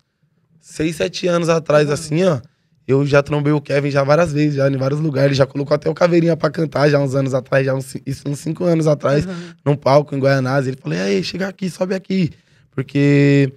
[0.62, 1.94] seis, sete anos atrás, Uhum.
[1.96, 2.40] assim, ó,
[2.88, 5.30] eu já trombei o Kevin já várias vezes, já em vários lugares.
[5.30, 8.24] Ele já colocou até o Caveirinha pra cantar já uns anos atrás, já uns, isso
[8.28, 9.56] uns cinco anos atrás, Aham.
[9.66, 10.68] num palco em Guaianazes.
[10.68, 12.30] Ele falou, e aí, chega aqui, sobe aqui.
[12.70, 13.52] Porque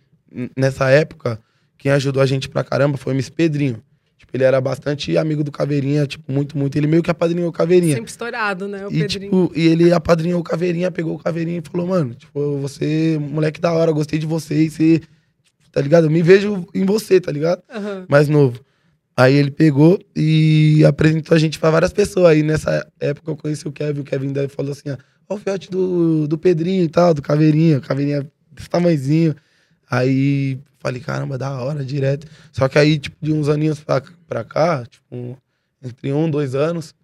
[0.56, 1.38] nessa época,
[1.76, 3.82] quem ajudou a gente pra caramba foi o MC Pedrinho.
[4.18, 6.76] Tipo, ele era bastante amigo do Caveirinha, tipo, muito, muito.
[6.76, 7.94] Ele meio que apadrinhou o Caveirinha.
[7.96, 8.86] Sempre estourado, né?
[8.86, 9.08] O E, Pedrinho.
[9.30, 13.60] tipo, e ele apadrinhou o Caveirinha, pegou o Caveirinha e falou, mano, tipo, você, moleque
[13.60, 15.00] da hora, gostei de você e você,
[15.70, 16.04] tá ligado?
[16.06, 17.62] Eu me vejo em você, tá ligado?
[17.70, 18.06] Aham.
[18.08, 18.58] Mais novo.
[19.18, 22.26] Aí ele pegou e apresentou a gente pra várias pessoas.
[22.26, 24.96] Aí nessa época eu conheci o Kevin, o Kevin daí falou assim, ó,
[25.28, 29.34] ó o fiote do, do Pedrinho e tal, do Caveirinha, o Caveirinha desse tamanhozinho.
[29.90, 32.26] Aí falei, caramba, da hora, direto.
[32.52, 35.36] Só que aí, tipo, de uns aninhos pra, pra cá, tipo,
[35.82, 36.94] entre um, dois anos,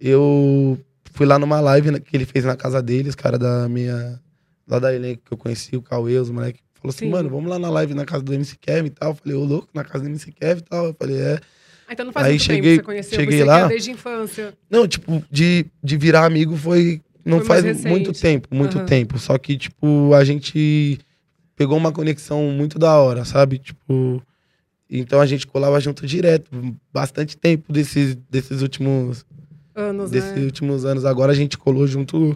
[0.00, 0.78] eu
[1.12, 4.20] fui lá numa live que ele fez na casa dele, os caras da minha.
[4.68, 6.60] Lá da elenco que eu conheci, o Cauê, os moleques.
[6.74, 7.10] Falou assim, Sim.
[7.10, 9.10] mano, vamos lá na live na casa do MC Kevin e tal.
[9.10, 10.86] Eu falei, ô louco, na casa do MC Kevin e tal.
[10.86, 11.40] Eu falei, é.
[11.88, 13.18] Ah, então não faz Aí muito cheguei- tempo que você conheceu.
[13.20, 13.66] cheguei você lá.
[13.66, 14.54] desde a infância.
[14.70, 17.02] Não, tipo, de, de virar amigo foi.
[17.24, 17.88] Não Foi faz recente.
[17.88, 18.86] muito tempo, muito Aham.
[18.86, 19.18] tempo.
[19.18, 20.98] Só que, tipo, a gente
[21.60, 23.58] pegou uma conexão muito da hora, sabe?
[23.58, 24.22] Tipo.
[24.88, 26.50] Então a gente colava junto direto.
[26.90, 29.26] Bastante tempo desses, desses últimos.
[29.74, 30.44] Anos, desses né?
[30.44, 31.04] últimos anos.
[31.04, 32.34] Agora a gente colou junto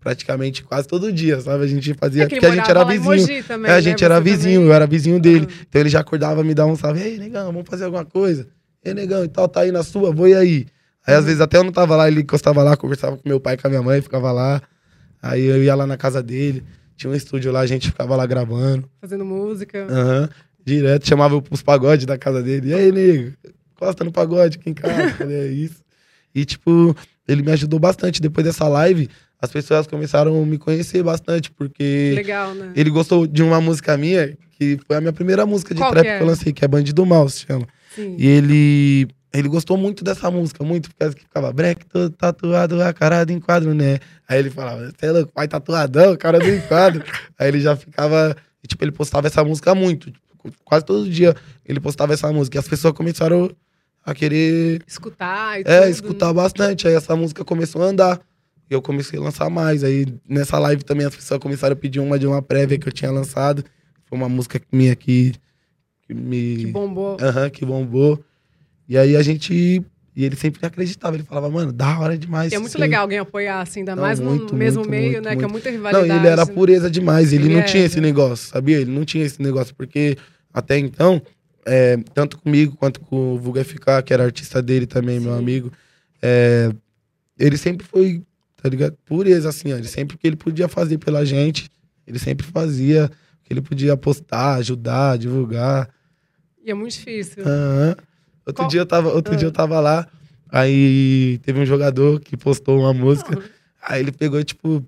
[0.00, 1.62] praticamente quase todo dia, sabe?
[1.62, 2.24] A gente fazia.
[2.24, 3.44] É porque a gente era vizinho.
[3.44, 3.82] Também, É, a né?
[3.82, 4.66] gente era Você vizinho, também?
[4.68, 5.46] eu era vizinho dele.
[5.46, 5.54] Aham.
[5.68, 7.00] Então ele já acordava, me dava um salve.
[7.02, 8.48] Ei, negão, vamos fazer alguma coisa.
[8.84, 10.66] Ei, negão, e tal, tá aí na sua, vou ir aí.
[11.06, 11.26] Aí às Uhum.
[11.26, 13.70] vezes até eu não tava lá, ele encostava lá, conversava com meu pai, com a
[13.70, 14.60] minha mãe, ficava lá.
[15.22, 16.64] Aí eu ia lá na casa dele,
[16.96, 18.88] tinha um estúdio lá, a gente ficava lá gravando.
[19.00, 19.86] Fazendo música.
[19.88, 20.28] Aham.
[20.64, 22.70] Direto, chamava os pagodes da casa dele.
[22.70, 23.32] E aí, nego,
[23.76, 25.10] encosta no pagode aqui em casa.
[25.14, 25.84] Falei, é isso.
[26.34, 26.96] E, tipo,
[27.28, 28.20] ele me ajudou bastante.
[28.20, 29.08] Depois dessa live,
[29.40, 32.72] as pessoas começaram a me conhecer bastante, porque Legal, né?
[32.74, 36.02] ele gostou de uma música minha, que foi a minha primeira música de Qual trap
[36.02, 36.22] que que, é?
[36.22, 37.66] eu lancei, que é Bandido Mal, se chama.
[37.94, 38.16] Sim.
[38.18, 39.08] E ele,
[39.40, 43.32] ele gostou muito dessa música, muito, porque que ficava break, todo tatuado, a cara do
[43.32, 43.98] enquadro, né?
[44.28, 47.02] Aí ele falava, você é louco, pai tatuadão, cara do enquadro.
[47.38, 50.24] Aí ele já ficava, e, tipo, ele postava essa música muito, tipo,
[50.64, 52.56] quase todo dia ele postava essa música.
[52.56, 53.50] E as pessoas começaram
[54.04, 55.90] a querer Escutar e é, tudo.
[55.90, 56.86] escutar bastante.
[56.86, 58.20] Aí essa música começou a andar.
[58.70, 59.82] E eu comecei a lançar mais.
[59.82, 62.92] Aí nessa live também as pessoas começaram a pedir uma de uma prévia que eu
[62.92, 63.64] tinha lançado.
[64.04, 65.32] Foi uma música minha que,
[66.02, 66.56] que me.
[66.56, 67.16] Que bombou.
[67.20, 68.22] Aham, que bombou.
[68.88, 69.82] E aí a gente.
[70.16, 71.16] E ele sempre acreditava.
[71.16, 72.52] Ele falava, mano, da hora demais.
[72.52, 74.90] E é muito aí." legal alguém apoiar, assim, ainda Não, mais muito, no mesmo muito,
[74.90, 75.36] meio, muito, né?
[75.36, 75.52] Que é muito.
[75.52, 76.20] muita Não, rivalidade.
[76.20, 77.32] ele era pureza demais.
[77.32, 78.06] Ele, não é, tinha esse né?
[78.06, 78.78] negócio, sabia?
[78.78, 80.16] Ele não tinha esse negócio, porque
[80.52, 81.20] até então,
[81.66, 85.38] é, tanto comigo quanto com o Vulga FK, que era artista dele também, meu Sim.
[85.38, 85.72] amigo,
[86.22, 86.70] é,
[87.38, 88.22] ele sempre foi,
[88.62, 88.96] tá ligado?
[89.04, 89.76] Pureza, assim, ó.
[89.76, 91.68] Ele sempre que ele podia fazer pela gente,
[92.06, 93.10] ele sempre fazia
[93.42, 95.88] que ele podia postar, ajudar, divulgar.
[96.64, 97.42] E é muito difícil.
[97.44, 97.96] Aham.
[98.46, 99.36] Outro, Qual- dia eu tava, outro Ah.
[99.36, 100.06] dia eu tava lá,
[100.50, 103.38] aí teve um jogador que postou uma música.
[103.82, 104.84] Aí ele pegou, tipo,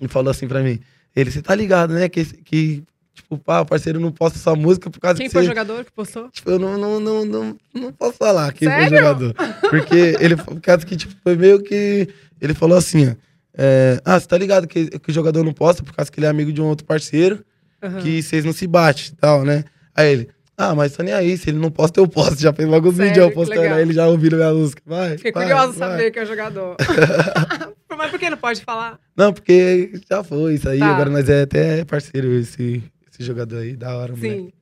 [0.00, 0.78] e falou assim pra mim.
[1.14, 2.08] Ele, você tá ligado, né?
[2.08, 2.82] Que, que
[3.14, 5.84] tipo, pá, o parceiro não posta sua música por causa Quem que foi o jogador
[5.84, 6.28] que postou?
[6.30, 8.98] Tipo, eu não, não, não, não, não posso falar quem foi o Sério?
[8.98, 9.34] jogador.
[9.70, 12.08] Porque ele, por causa que, tipo, foi meio que...
[12.40, 13.14] Ele falou assim, ó.
[13.56, 16.26] é, ah, você tá ligado que, que o jogador não posta por causa que ele
[16.26, 17.44] é amigo de um outro parceiro,
[17.82, 18.00] Aham.
[18.00, 19.64] que vocês não se batem e tal, né?
[19.94, 20.28] Aí ele...
[20.56, 22.40] Ah, mas tô nem aí, se ele não posta, eu posto.
[22.40, 23.10] Já fez logo os Sério?
[23.10, 23.76] vídeos eu Que postando, legal.
[23.76, 24.82] aí ele já ouviu minha música.
[24.86, 25.90] Vai, Fiquei vai, curiosa de vai.
[25.90, 26.76] saber quem é o jogador.
[27.96, 28.98] Mas por que não pode falar?
[29.16, 30.78] Não, porque já foi isso aí.
[30.78, 30.86] Tá.
[30.86, 33.76] Agora nós é até parceiro, esse, esse jogador aí.
[33.76, 34.36] Da hora, moleque.
[34.36, 34.52] Sim.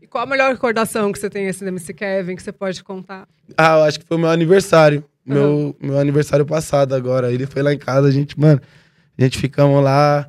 [0.00, 2.82] E qual a melhor recordação que você tem assim da MC Kevin que você pode
[2.82, 3.26] contar?
[3.56, 5.04] Ah, eu acho que foi meu aniversário.
[5.26, 5.34] Uhum.
[5.34, 7.32] Meu, meu aniversário passado agora.
[7.32, 8.60] Ele foi lá em casa, a gente, mano,
[9.18, 10.28] a gente ficamos lá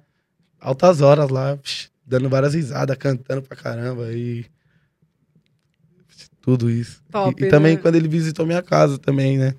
[0.60, 1.58] altas horas lá,
[2.06, 4.46] dando várias risadas, cantando pra caramba e
[6.48, 7.02] tudo isso.
[7.12, 7.82] Top, e, e também né?
[7.82, 9.54] quando ele visitou minha casa também, né?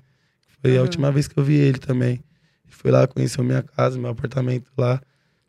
[0.59, 0.79] Foi Uhum.
[0.79, 2.13] a última vez que eu vi ele também.
[2.13, 4.99] Ele foi lá, conheceu minha casa, meu apartamento lá.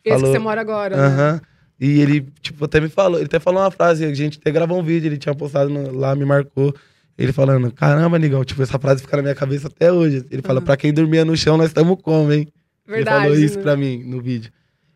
[0.04, 1.02] Esse Falou- que você mora agora, né?
[1.06, 1.40] Aham.
[1.80, 4.78] E ele, tipo, até me falou, ele até falou uma frase, a gente até gravou
[4.78, 6.74] um vídeo, ele tinha postado no- lá, me marcou.
[7.16, 10.22] Ele falando, caramba, Nigão, tipo, essa frase fica na minha cabeça até hoje.
[10.30, 10.66] Ele fala, Uhum.
[10.66, 12.46] pra quem dormia no chão, nós estamos como, hein?
[12.86, 13.16] Verdade.
[13.16, 13.62] ele falou isso né?
[13.62, 14.52] pra mim no vídeo.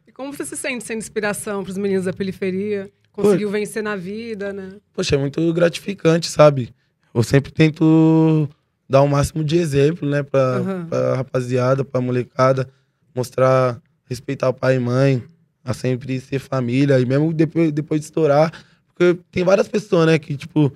[0.06, 2.90] E como você se sente sendo inspiração pros meninos da periferia?
[3.14, 4.70] Conseguiu vencer na vida, né?
[4.92, 6.74] Poxa, é muito gratificante, sabe?
[7.14, 8.48] Eu sempre tento
[8.88, 10.86] dar o máximo de exemplo, né, pra, Aham.
[10.88, 12.68] pra rapaziada, pra molecada,
[13.14, 15.22] mostrar, respeitar o pai e mãe,
[15.64, 18.52] a sempre ser família, e mesmo depois, depois de estourar,
[18.88, 20.72] porque tem várias pessoas, né, que, tipo,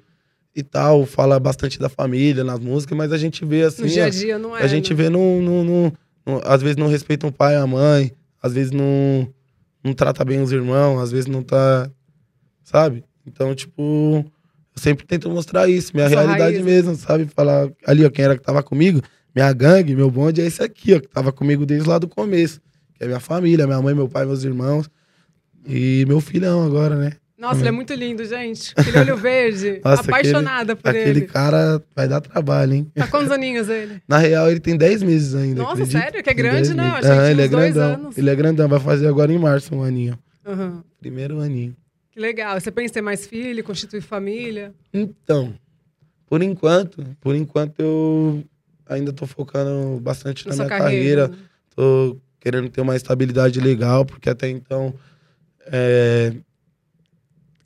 [0.55, 4.05] e tal, fala bastante da família nas músicas, mas a gente vê assim, No dia
[4.07, 4.63] a dia não é.
[4.63, 4.97] a gente né?
[5.03, 5.93] vê no, no, no-
[6.27, 9.29] no- às vezes não respeita o pai e a mãe, às vezes não,
[9.85, 11.91] não trata bem os irmãos, às vezes não tá,
[12.69, 13.03] sabe?
[13.27, 14.25] Então, tipo,
[14.77, 16.65] eu sempre tento mostrar isso, minha Sua realidade raiz, né?
[16.65, 17.27] mesmo, sabe?
[17.27, 19.01] Falar ali, ó, quem era que tava comigo,
[19.35, 22.61] minha gangue, meu bonde é esse aqui, ó, que tava comigo desde lá do começo,
[22.95, 24.89] que é minha família, minha mãe, meu pai, meus irmãos
[25.67, 27.13] e meu filhão agora, né?
[27.39, 28.73] Nossa, ele é muito lindo, gente.
[28.75, 29.81] Aquele olho verde.
[29.85, 31.27] Nossa, apaixonada por Aquele ele.
[31.27, 32.91] cara vai dar trabalho, hein?
[32.97, 34.03] Tá quantos aninhos ele?
[34.09, 35.63] Na real, ele tem 10 meses ainda.
[35.63, 36.01] Nossa, acredita?
[36.01, 36.23] sério?
[36.25, 36.83] Que é grande, 10 né?
[36.91, 37.05] meses.
[37.09, 37.95] Aham, tinha ele é grandão.
[37.95, 38.19] anos.
[38.19, 40.19] Ele é grandão, vai fazer agora em março um aninho.
[40.45, 40.83] Aham.
[40.99, 41.77] Primeiro aninho.
[42.19, 42.61] Que legal.
[42.61, 44.75] Você pensa em ter mais filho, constituir família?
[44.93, 45.55] Então,
[46.27, 48.45] por enquanto, por enquanto eu
[48.89, 51.29] ainda tô focando bastante Na na minha carreira?
[51.29, 51.45] carreira.
[51.77, 54.93] Tô querendo ter uma estabilidade legal, porque até então.
[55.67, 56.35] é,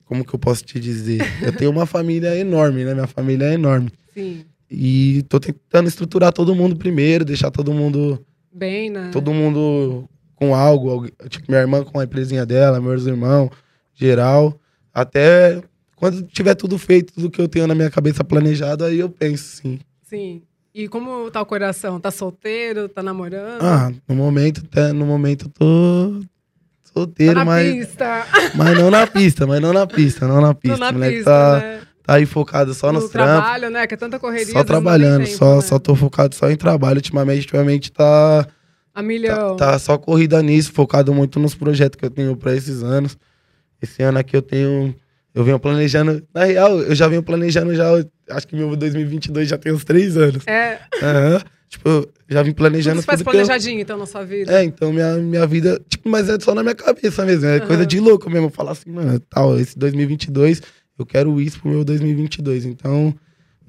[0.04, 1.20] Como que eu posso te dizer?
[1.42, 2.92] Eu tenho uma família enorme, né?
[2.92, 3.90] Minha família é enorme.
[4.12, 4.44] Sim.
[4.70, 9.08] E tô tentando estruturar todo mundo primeiro, deixar todo mundo Bem, né?
[9.14, 13.48] todo mundo com algo, tipo, minha irmã com a empresinha dela, meus irmãos,
[13.94, 14.59] geral.
[14.92, 15.62] Até
[15.96, 19.57] quando tiver tudo feito, tudo que eu tenho na minha cabeça planejado, aí eu penso,
[19.57, 19.78] sim.
[20.02, 20.42] Sim.
[20.74, 22.00] E como tá o coração?
[22.00, 22.88] Tá solteiro?
[22.88, 23.62] Tá namorando?
[23.62, 24.62] Ah, no momento,
[24.94, 28.26] no momento eu tô tá solteiro, na mas, pista.
[28.55, 30.76] mas não na pista, mas não na pista, não na pista.
[30.78, 31.81] Tô na moleque pista, tá, né?
[32.02, 33.33] tá aí focado só no nos trampos.
[33.35, 33.87] trabalho, né?
[33.87, 34.52] Que é tanta correria.
[34.52, 35.61] Só não trabalhando, tempo, só, né?
[35.62, 36.96] só tô focado só em trabalho.
[36.96, 38.40] Ultimamente, ultimamente tá,
[38.94, 39.57] A Tá, milhão.
[39.57, 43.16] tá só corrida nisso, focado muito nos projetos que eu tenho pra esses anos.
[43.82, 44.94] Esse ano aqui eu tenho.
[45.34, 46.22] Eu venho planejando.
[46.34, 47.86] Na real, eu já venho planejando já.
[48.30, 50.46] Acho que meu 2022 já tem uns três anos.
[50.46, 51.42] É, Aham.
[51.68, 54.52] Tipo, eu já vim planejando se faz que eu- planejadinho, então, na sua vida.
[54.52, 55.80] É, então minha, minha vida.
[55.88, 57.46] Tipo, mas é só na minha cabeça mesmo.
[57.46, 57.66] É Aham.
[57.66, 58.50] coisa de louco mesmo.
[58.50, 60.60] Falar assim, mano, tal, esse 2022,
[60.98, 62.66] eu quero isso pro meu 2022.
[62.66, 63.14] Então,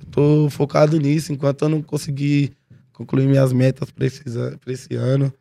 [0.01, 1.31] eu tô focado nisso.
[1.31, 2.51] Enquanto eu não conseguir
[2.91, 5.33] concluir minhas metas pra, esses, an- pra esse ano,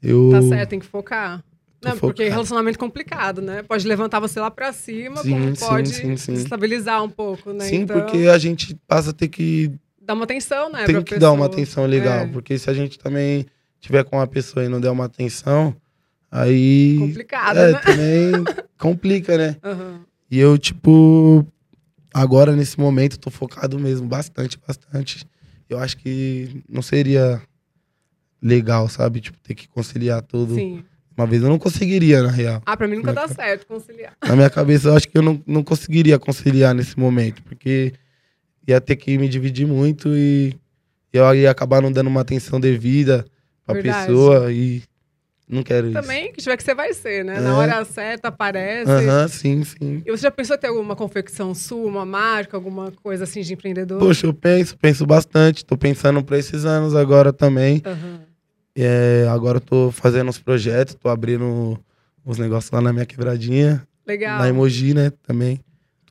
[0.00, 0.30] eu.
[0.30, 1.42] Tá certo, tem que focar.
[1.90, 2.30] Não, porque focado.
[2.30, 3.62] relacionamento é complicado, né?
[3.62, 6.34] Pode levantar você lá pra cima, Sim, como sim, pode sim, sim.
[6.34, 7.64] estabilizar um pouco, né?
[7.64, 9.70] Sim, então, porque a gente passa a ter que.
[10.00, 10.84] dá uma atenção, né?
[10.84, 11.62] tem que dar uma pessoa.
[11.64, 12.20] atenção legal.
[12.20, 12.26] É.
[12.26, 13.46] Porque se a gente também
[13.80, 15.74] tiver com uma pessoa e não der uma atenção,
[16.30, 16.96] aí.
[16.98, 17.80] Complicado, é, né?
[17.80, 18.44] também
[18.78, 19.56] complica, né?
[19.62, 20.00] Aham.
[20.30, 21.46] E eu, tipo,
[22.12, 25.24] agora nesse momento, tô focado mesmo, bastante, bastante.
[25.68, 27.40] Eu acho que não seria
[28.42, 29.20] legal, sabe?
[29.20, 30.54] Tipo, ter que conciliar tudo.
[30.54, 30.84] Sim.
[31.16, 32.62] Uma vez eu não conseguiria, na real.
[32.66, 34.14] Ah, pra mim nunca Na dá ca- certo conciliar.
[34.22, 37.94] Na minha cabeça, eu acho que eu não, não conseguiria conciliar nesse momento, porque
[38.68, 40.54] ia ter que me dividir muito e
[41.12, 43.24] eu ia acabar não dando uma atenção devida
[43.64, 44.06] pra Verdade.
[44.08, 44.82] pessoa e
[45.48, 45.94] não quero isso.
[46.02, 47.36] Também, que tiver que ser, vai ser, né?
[47.38, 47.40] É.
[47.40, 48.90] Na hora certa, aparece.
[48.90, 50.02] Aham, sim, sim.
[50.04, 53.54] E você já pensou em ter alguma confecção sua, uma marca, alguma coisa assim de
[53.54, 53.98] empreendedor?
[54.00, 55.64] Poxa, eu penso, penso bastante.
[55.64, 57.80] Tô pensando pra esses anos agora também.
[57.86, 58.25] Aham.
[58.76, 61.78] É, agora eu tô fazendo uns projetos, tô abrindo
[62.24, 63.86] uns negócios lá na minha quebradinha.
[64.06, 64.38] Legal.
[64.38, 65.60] Na Emoji, né, também.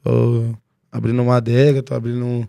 [0.03, 0.55] Tô
[0.91, 2.47] abrindo uma adega, tô abrindo um...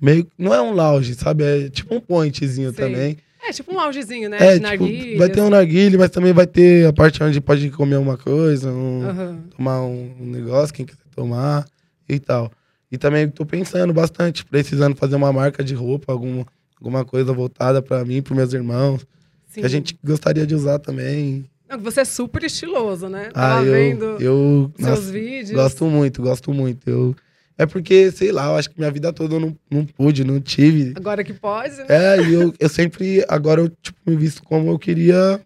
[0.00, 0.26] Meio...
[0.36, 1.44] Não é um lounge, sabe?
[1.44, 2.84] É tipo um pointzinho Sei.
[2.84, 3.16] também.
[3.46, 4.38] É tipo um loungezinho, né?
[4.54, 7.70] É, de tipo, vai ter um narguile, mas também vai ter a parte onde pode
[7.70, 9.44] comer uma coisa, um- Aham.
[9.54, 11.66] tomar um, um negócio, quem quiser tomar
[12.08, 12.50] e tal.
[12.90, 16.44] E também tô pensando bastante, precisando fazer uma marca de roupa, algum,
[16.76, 19.06] alguma coisa voltada pra mim, pros meus irmãos,
[19.46, 19.60] Sim.
[19.60, 21.48] que a gente gostaria de usar também.
[21.68, 23.30] Não, você é super estiloso, né?
[23.34, 25.52] Ah, Tava eu, vendo eu seus nossa, vídeos.
[25.52, 26.88] gosto muito, gosto muito.
[26.88, 27.16] Eu,
[27.56, 30.40] é porque, sei lá, eu acho que minha vida toda eu não, não pude, não
[30.40, 30.92] tive.
[30.96, 31.86] Agora que pode, né?
[31.88, 35.40] É, e eu, eu sempre, agora eu tipo, me visto como eu queria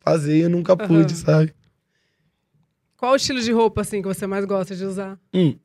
[0.00, 1.24] fazer e eu nunca pude, Aham.
[1.24, 1.54] sabe?
[2.96, 5.18] Qual o estilo de roupa, assim, que você mais gosta de usar?
[5.32, 5.56] Hum,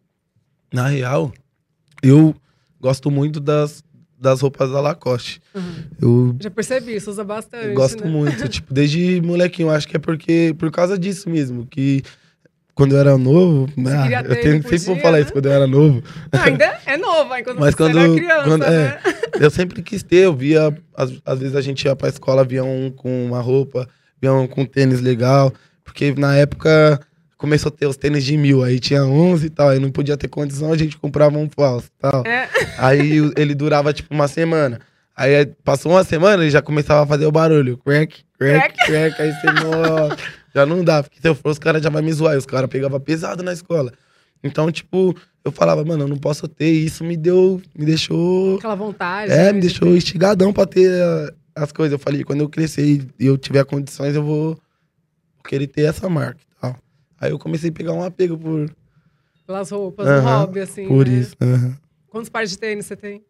[0.72, 1.32] na real,
[2.04, 2.36] eu
[2.80, 3.84] gosto muito das,
[4.24, 5.42] das roupas da Lacoste.
[5.54, 5.74] Aham.
[6.02, 8.10] Eu Já percebi, você usa bastante, gosto né?
[8.10, 9.70] muito, tipo, desde molequinho.
[9.70, 12.02] Acho que é porque, por causa disso mesmo, que
[12.74, 15.24] quando eu era novo, ah, queria eu ter, tenho, não sempre vou podia, falar né?
[15.24, 16.02] isso quando eu era novo.
[16.32, 19.00] Ah, ainda é nova, enquanto Mas você quando, era criança, quando- né?
[19.40, 22.44] é, eu sempre quis ter, eu via, às, às vezes a gente ia pra escola,
[22.46, 23.88] via um com uma roupa,
[24.22, 27.00] via um com tênis legal, porque na época
[27.44, 30.16] começou a ter os tênis de mil, aí tinha 11 e tal, aí não podia
[30.16, 32.26] ter condição, a gente comprava um falso e tal.
[32.26, 32.48] É.
[32.78, 34.80] Aí ele durava tipo uma semana.
[35.14, 39.34] Aí passou uma semana, ele já começava a fazer o barulho, crack, crack, crack, aí
[39.34, 40.18] você, nossa,
[40.56, 42.46] já não dá, porque se eu for, os caras já vão me zoar, e os
[42.46, 43.92] caras pegavam pesado na escola.
[44.42, 48.56] Então, tipo, eu falava, mano, eu não posso ter, e isso me deu, me deixou
[48.56, 49.34] Aquela vontade.
[49.34, 49.98] é, né, me de deixou ter.
[49.98, 51.92] instigadão pra ter ah, as coisas.
[51.92, 54.58] Eu falei, quando eu crescer e eu tiver condições, eu vou
[55.44, 56.78] querer ter essa marca e tal.
[57.24, 58.70] Aí eu comecei a pegar um apego por,
[59.48, 60.86] Pelas roupas, um Aham, hobby, assim.
[60.90, 61.14] por né?
[61.20, 61.36] isso.
[61.42, 61.78] aham.
[62.10, 63.24] Quantos pares de tênis você tem?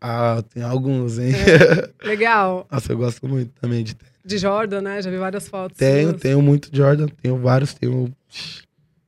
[0.00, 1.32] Ah, tem alguns, hein?
[2.04, 2.64] Legal.
[2.70, 4.06] Nossa, eu gosto muito também de ter.
[4.24, 5.02] De Jordan, né?
[5.02, 5.76] Já vi várias fotos.
[5.78, 6.20] Tenho, suas.
[6.22, 8.12] tenho muito Jordan, tenho vários, tenho.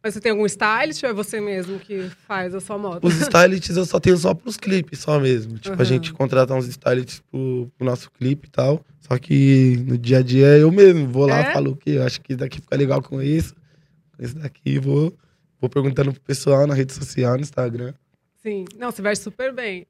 [0.03, 3.07] Mas você tem algum stylist ou é você mesmo que faz a sua moda?
[3.07, 5.57] Os stylists eu só tenho só pros clipes, só mesmo.
[5.57, 5.83] Tipo, Aham.
[5.83, 8.85] a gente contrata uns stylists pro, pro nosso clipe e tal.
[9.01, 11.53] Só que no dia a dia eu mesmo vou lá, É?
[11.53, 11.91] falo o quê?
[11.91, 13.55] Eu acho que daqui fica legal com isso.
[14.19, 15.17] Esse daqui, vou,
[15.61, 17.93] vou perguntando pro pessoal na rede social, no Instagram.
[18.43, 18.65] Sim.
[18.77, 19.87] Não, você veste super bem.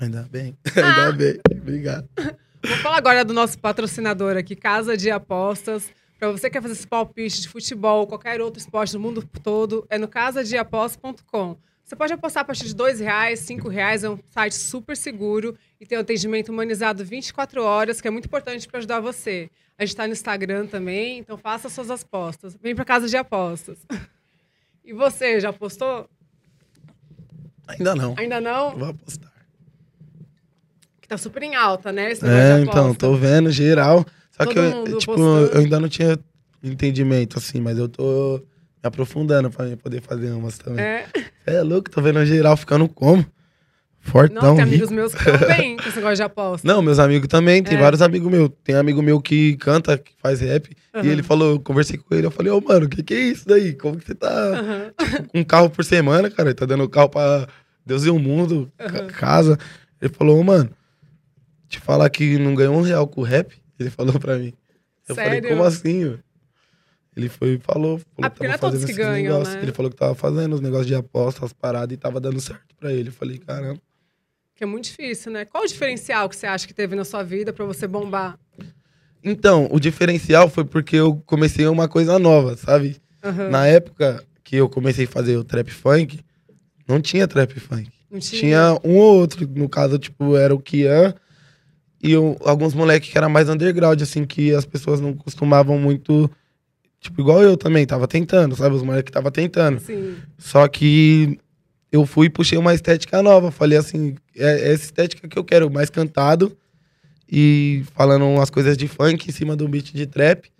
[0.00, 1.06] Ainda bem, Ah.
[1.06, 1.38] ainda bem.
[1.50, 2.08] Obrigado.
[2.16, 5.90] Vou falar agora do nosso patrocinador aqui, Casa de Apostas.
[6.18, 9.86] Para você que quer fazer esse palpite de futebol, qualquer outro esporte do mundo todo,
[9.88, 11.56] é no casadeapostas.com.
[11.88, 15.56] Você pode apostar a partir de R$ reais, R$ reais, é um site super seguro
[15.80, 19.48] e tem um atendimento humanizado 24 horas, que é muito importante para ajudar você.
[19.78, 22.54] A gente está no Instagram também, então faça suas apostas.
[22.62, 23.78] Vem para Casa de Apostas.
[24.84, 26.06] E você, já apostou?
[27.66, 28.14] Ainda não.
[28.18, 28.76] Ainda não?
[28.76, 29.32] Vou apostar.
[31.00, 32.12] Que tá super em alta, né?
[32.12, 34.04] Esse É, então, tô vendo geral.
[34.30, 35.52] Só Todo que eu, tipo, apostando.
[35.54, 36.18] eu ainda não tinha
[36.62, 38.42] entendimento, assim, mas eu tô
[38.82, 40.84] aprofundando pra poder fazer umas também.
[40.84, 41.06] É.
[41.46, 43.24] É louco, tô vendo geral ficando como?
[44.00, 44.42] Fortão.
[44.42, 44.74] Não, tem rico.
[44.86, 46.66] amigos meus que bem com esse negócio de aposta.
[46.66, 47.80] Não, meus amigos também, tem É.
[47.80, 48.48] vários amigos meus.
[48.64, 51.04] Tem amigo meu que canta, que faz rap, Aham.
[51.04, 53.20] e ele falou, eu conversei com ele, eu falei, ô mano, o que que é
[53.20, 53.74] isso daí?
[53.74, 54.28] Como que você tá
[55.28, 56.54] com um carro por semana, cara?
[56.54, 57.46] Tá dando carro pra
[57.84, 59.06] Deus e o mundo, Aham.
[59.08, 59.58] casa.
[60.00, 60.70] Ele falou, ô mano,
[61.68, 63.52] te falar que não ganhou um real com o rap?
[63.78, 64.54] Ele falou pra mim.
[65.08, 65.48] Eu falei, Sério?
[65.50, 66.04] como assim?
[66.04, 66.18] mano?
[67.18, 67.98] Ele foi e falou.
[67.98, 69.60] falou Ah, porque não é todos que ganham, né?
[69.62, 72.74] Ele falou que tava fazendo os negócios de apostas, as paradas, e tava dando certo
[72.78, 73.08] pra ele.
[73.08, 73.80] Eu falei, caramba.
[74.54, 75.44] Que é muito difícil, né?
[75.44, 78.38] Qual o diferencial que você acha que teve na sua vida pra você bombar?
[79.22, 82.96] Então, o diferencial foi porque eu comecei uma coisa nova, sabe?
[83.22, 83.50] Aham.
[83.50, 86.20] Na época que eu comecei a fazer o trap funk,
[86.86, 87.90] não tinha trap funk.
[88.10, 88.40] Não tinha?
[88.40, 91.14] Tinha um ou outro, no caso, tipo, era o Kian
[92.02, 96.30] e o- alguns moleques que era mais underground, assim, que as pessoas não costumavam muito.
[97.00, 98.74] Tipo, igual eu também, tava tentando, sabe?
[98.74, 99.80] Os moleques tava tentando.
[99.80, 100.16] Sim.
[100.36, 101.38] Só que
[101.92, 103.50] eu fui e puxei uma estética nova.
[103.50, 106.56] Falei assim, é, é essa estética que eu quero, mais cantado
[107.30, 110.50] e falando umas coisas de funk em cima do beat de trap.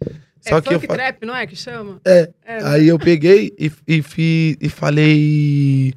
[0.44, 2.00] É Só que eu fa- trap, não é que chama?
[2.04, 2.68] É, É, né?
[2.68, 5.92] Aí eu peguei e, e, fi- e falei.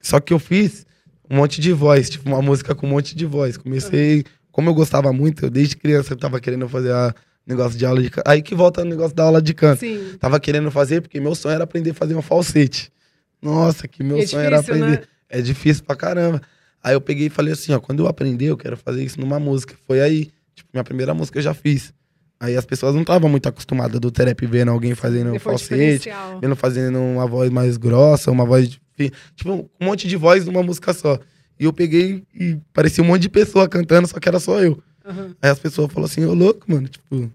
[0.00, 0.86] Só que eu fiz
[1.28, 3.56] um monte de voz, tipo, uma música com um monte de voz.
[3.56, 4.24] Comecei.
[4.52, 7.12] Como eu gostava muito, eu desde criança eu tava querendo fazer a
[7.46, 8.28] negócio de aula de canto.
[8.28, 9.80] Aí que volta o negócio da aula de canto.
[9.80, 10.16] Sim.
[10.18, 12.90] Tava querendo fazer porque meu sonho era aprender a fazer um falsete.
[13.40, 15.00] Nossa, que meu é sonho era difícil, aprender.
[15.00, 15.06] né?
[15.28, 16.40] É difícil pra caramba.
[16.82, 19.38] Aí eu peguei e falei assim, ó, quando eu aprender, eu quero fazer isso numa
[19.38, 19.74] música.
[19.86, 21.92] Foi aí, tipo, minha primeira música eu já fiz.
[22.38, 26.54] Aí as pessoas não estavam muito acostumadas do trap vendo alguém fazendo Depois falsete, vendo
[26.54, 28.68] fazendo uma voz mais grossa, uma voz.
[28.68, 28.80] de-
[29.34, 31.18] Tipo, um monte de voz numa música só.
[31.58, 34.82] E eu peguei e parecia um monte de pessoa cantando, só que era só eu.
[35.06, 35.36] Aham.
[35.40, 37.30] Aí as pessoas falaram assim, ô louco, mano, tipo,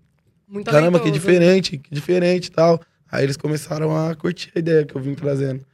[0.48, 1.12] Muito caramba, que talentoso.
[1.14, 2.82] diferente, que diferente e tal.
[3.12, 5.66] Aí eles começaram a curtir a ideia que eu vim trazendo.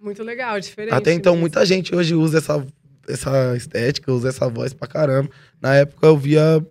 [0.00, 0.94] Muito legal, diferente.
[0.94, 1.40] Até então, mesmo.
[1.42, 2.64] muita gente hoje usa essa,
[3.08, 5.30] essa estética, usa essa voz pra caramba.
[5.60, 6.64] Na época eu via.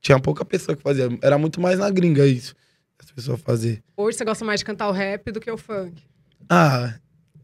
[0.00, 1.08] Tinha pouca pessoa que fazia.
[1.22, 2.54] Era muito mais na gringa isso.
[2.98, 3.78] As pessoas faziam.
[3.96, 6.02] Hoje você gosta mais de cantar o rap do que o funk.
[6.48, 6.94] Ah,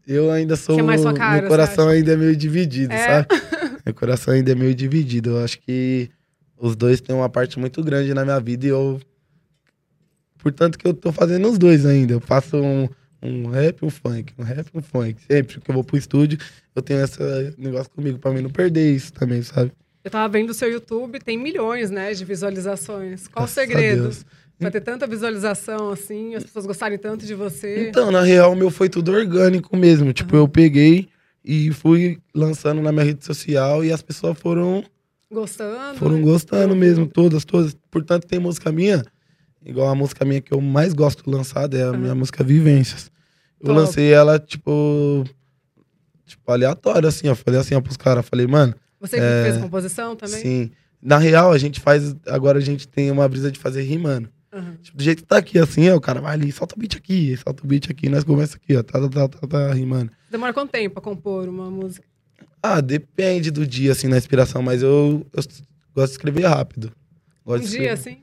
[0.05, 0.75] eu ainda sou.
[0.75, 3.05] Que é mais sua cara, meu coração ainda é meio dividido, É?
[3.23, 3.27] sabe?
[3.85, 5.31] meu coração ainda é meio dividido.
[5.31, 6.09] Eu acho que
[6.59, 8.99] os dois têm uma parte muito grande na minha vida e eu.
[10.37, 12.13] Portanto, que eu tô fazendo os dois ainda.
[12.13, 12.87] Eu faço um,
[13.21, 14.33] um rap e um funk.
[14.37, 15.21] Um rap e um funk.
[15.29, 16.37] Sempre que eu vou pro estúdio,
[16.75, 17.19] eu tenho esse
[17.57, 19.71] negócio comigo pra mim não perder isso também, sabe?
[20.03, 23.27] Eu tava vendo o seu YouTube, tem milhões, né, de visualizações.
[23.27, 24.17] Qual Graças o segredo?
[24.57, 27.87] Pra ter tanta visualização, assim, as pessoas gostarem tanto de você.
[27.87, 30.11] Então, na real, meu foi tudo orgânico mesmo.
[30.11, 31.07] Tipo, eu peguei
[31.43, 34.83] e fui lançando na minha rede social e as pessoas foram
[35.31, 35.97] Gostando.
[35.99, 36.21] Foram né?
[36.23, 37.75] gostando mesmo, todas, todas.
[37.91, 39.05] Portanto, tem música minha,
[39.63, 43.11] igual a música minha que eu mais gosto de lançar, é a minha música Vivências.
[43.59, 43.79] Eu Top.
[43.79, 45.23] lancei ela, tipo,
[46.25, 47.35] tipo, aleatório, assim, ó.
[47.35, 50.41] Falei assim, ó, pros caras, falei, mano, Você É, fez composição também?
[50.41, 50.71] sim.
[51.01, 54.29] Na real, a gente faz, agora a gente tem uma brisa de fazer rimando.
[54.51, 54.75] Aham.
[54.81, 56.95] Tipo, do jeito que tá aqui, assim, ó, o cara vai ali, solta o beat
[56.97, 60.11] aqui, solta o beat aqui, nós começa aqui, ó, tá, tá, tá, tá, tá rimando.
[60.29, 62.05] Demora quanto tempo pra compor uma música?
[62.61, 65.43] Ah, depende do dia, assim, na inspiração, mas eu, eu
[65.95, 66.91] gosto de escrever rápido.
[67.45, 68.17] Um Gosto de dia, assim?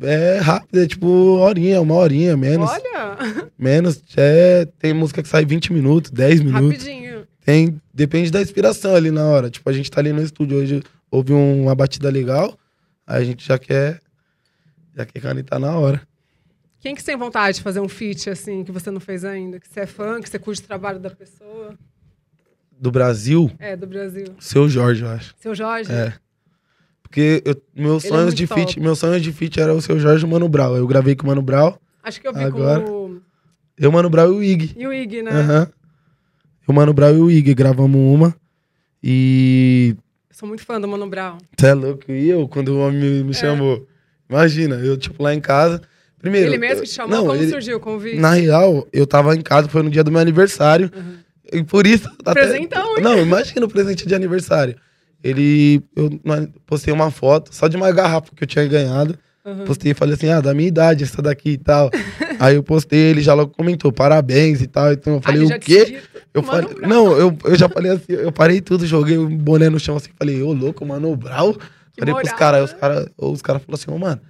[0.00, 2.70] É rápido, é tipo horinha, uma horinha, menos.
[2.70, 3.18] Olha,
[3.58, 4.00] Menos.
[4.16, 6.70] É, tem música que sai 20 minutos, 10 minutos.
[6.84, 7.26] rapidinho.
[7.44, 9.50] Tem, depende da inspiração ali na hora.
[9.50, 12.56] Tipo, a gente tá ali no estúdio hoje, ouve um- uma batida legal,
[13.06, 14.00] aí a gente já quer.
[14.94, 16.00] Já quer canetar na hora.
[16.80, 19.58] Quem que você tem vontade de fazer um feat, assim, que você não fez ainda?
[19.58, 21.74] Que você é fã, que você curte o trabalho da pessoa?
[22.80, 24.26] Do Brasil, É, do Brasil.
[24.38, 25.34] seu Jorge, eu acho.
[25.38, 25.90] Seu Jorge?
[25.92, 26.12] É.
[27.02, 28.60] Porque eu- meus Ele é sonhos muito de top.
[28.60, 30.76] feat, meus sonhos de feat era o seu Jorge e o Mano Brown.
[30.76, 33.20] Eu gravei com o Mano Brown, Acho que eu vi Agora- com o...
[33.78, 34.74] eu, Mano Brown e o Ig.
[34.76, 35.30] E o Ig, né?
[35.30, 35.68] Aham.
[36.66, 38.34] O Mano Brown e o Ig gravamos uma.
[39.02, 39.96] E
[40.30, 41.38] Eu sou muito fã do Mano Brown.
[41.56, 42.10] Você é louco?
[42.12, 43.86] E eu, quando o homem me, me chamou?
[44.28, 45.82] Imagina, eu, tipo, lá em casa.
[46.18, 46.48] Primeiro.
[46.48, 47.16] ele mesmo eu- que te chamou?
[47.16, 48.18] Não, Como ele- surgiu o convite?
[48.18, 50.90] Na real, eu tava em casa, foi no dia do meu aniversário.
[50.94, 51.16] Uhum.
[51.52, 52.08] E por isso.
[52.24, 53.02] até- Presentão, hein?
[53.02, 54.76] Não, imagina o presente de aniversário.
[55.22, 55.82] Ele.
[55.96, 56.10] Eu
[56.66, 59.18] postei uma foto só de uma garrafa que eu tinha ganhado.
[59.44, 59.64] Uhum.
[59.64, 61.90] Postei e falei assim, ah, da minha idade, essa daqui e tal.
[62.38, 64.92] Aí eu postei, ele já logo comentou, parabéns e tal.
[64.92, 65.98] Então eu Ah, falei, ele o quê?
[66.34, 66.88] Eu Mano falei, Brown.
[66.88, 70.10] não, eu, eu já falei assim, eu parei tudo, joguei o boné no chão assim,
[70.18, 71.54] falei, ô louco, mano, Brau.
[71.54, 72.64] Que Falei pros caras, aí né?
[72.66, 74.20] os caras os cara falaram assim, ô mano.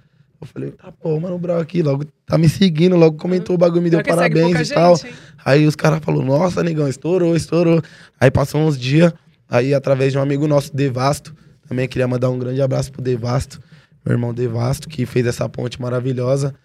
[0.41, 3.81] Eu falei, tá pô, mano, Brau aqui, logo tá me seguindo, logo comentou o bagulho,
[3.81, 4.95] me deu que parabéns e tal.
[4.95, 5.13] gente?
[5.43, 7.81] Aí os caras falaram, nossa, negão, estourou, estourou.
[8.19, 9.13] Aí passou uns dias,
[9.49, 11.35] aí através de um amigo nosso, Devasto,
[11.67, 13.61] também queria mandar um grande abraço pro Devasto,
[14.05, 16.55] meu irmão Devasto, que fez essa ponte maravilhosa.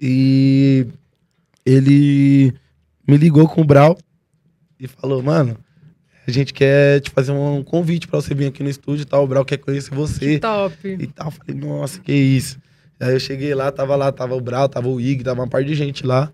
[0.00, 0.86] E
[1.66, 2.54] ele
[3.06, 3.98] me ligou com o Brau
[4.78, 5.56] e falou, mano,
[6.26, 9.24] a gente quer te fazer um convite pra você vir aqui no estúdio e tal,
[9.24, 10.74] o Brau quer conhecer você Top.
[10.86, 11.26] e tal.
[11.26, 12.58] Eu Falei, nossa, que isso.
[13.00, 15.66] Aí eu cheguei lá, tava lá, tava o Brau, tava o Ig, tava uma parte
[15.66, 16.32] de gente lá.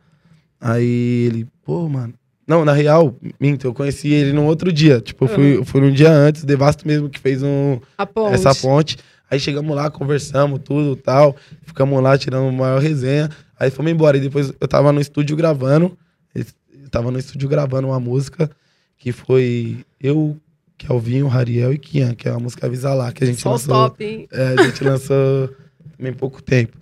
[0.60, 2.14] Aí ele, pô, mano.
[2.46, 5.00] Não, na real, minto, eu conheci ele num outro dia.
[5.00, 8.04] Tipo, eu fui, eu fui um dia antes, o Devasto mesmo que fez um, A
[8.04, 8.34] ponte.
[8.34, 8.96] essa ponte.
[9.30, 11.36] Aí chegamos lá, conversamos, tudo tal.
[11.62, 13.30] Ficamos lá, tiramos uma maior resenha.
[13.58, 14.16] Aí fomos embora.
[14.16, 15.96] E depois eu tava no estúdio gravando.
[16.34, 16.44] Eu
[16.90, 18.50] tava no estúdio gravando uma música
[18.98, 20.36] que foi eu,
[20.76, 23.72] Kelvinho, Rariel e Kian, que é uma música Avisa Lá, que a gente Só lançou.
[23.72, 24.26] top, hein?
[24.32, 25.54] É, a gente lançou
[26.00, 26.76] também pouco tempo.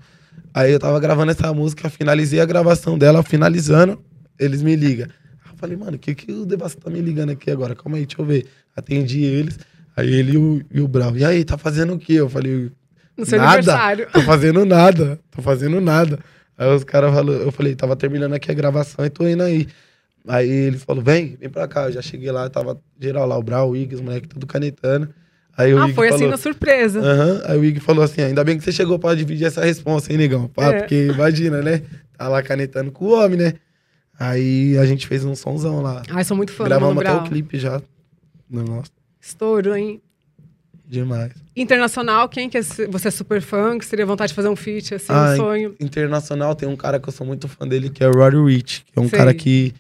[0.55, 4.01] Aí eu tava gravando essa música, finalizei a gravação dela, finalizando,
[4.39, 5.07] eles me ligam.
[5.45, 7.75] Aí Eu falei, mano, o que, que o Devasto tá me ligando aqui agora?
[7.75, 8.47] Calma aí, deixa eu ver.
[8.75, 9.59] Atendi eles,
[9.97, 11.17] aí ele e o, e o Brau.
[11.17, 12.15] E aí, tá fazendo o quê?
[12.15, 12.71] Eu falei,
[13.17, 13.53] No seu Nada.
[13.55, 14.09] aniversário.
[14.13, 16.19] tô fazendo nada, tô fazendo nada.
[16.57, 19.67] Aí os caras falaram, eu falei, tava terminando aqui a gravação e tô indo aí.
[20.27, 21.85] Aí eles falaram, vem, vem pra cá.
[21.87, 25.09] Eu já cheguei lá, tava geral lá, o Brau, o Iggs, os moleque tudo canetando.
[25.59, 27.01] Aí o ah, Ig foi assim falou, na surpresa.
[27.01, 30.13] Aham, Aí o Ig falou assim: ainda bem que você chegou pra dividir essa responsa,
[30.13, 30.47] hein, negão?
[30.47, 30.79] Pá, É.
[30.79, 31.83] Porque imagina, né?
[32.17, 33.55] Tá lá canetando com o homem, né?
[34.19, 36.03] Aí a gente fez um sonzão lá.
[36.11, 37.25] Ai, sou muito fã do Mano Gravamos até Brown.
[37.25, 37.83] o clipe já.
[38.49, 38.91] Nossa,
[39.21, 40.01] Estouro, hein?
[40.87, 41.33] demais.
[41.55, 44.95] Internacional, quem que é, você é super fã, que seria vontade de fazer um feat,
[44.95, 45.75] assim, Ah, um sonho?
[45.79, 48.85] Internacional tem um cara que eu sou muito fã dele, que é o Roddy Rich.
[48.93, 49.19] Que é um Sei.
[49.19, 49.75] cara que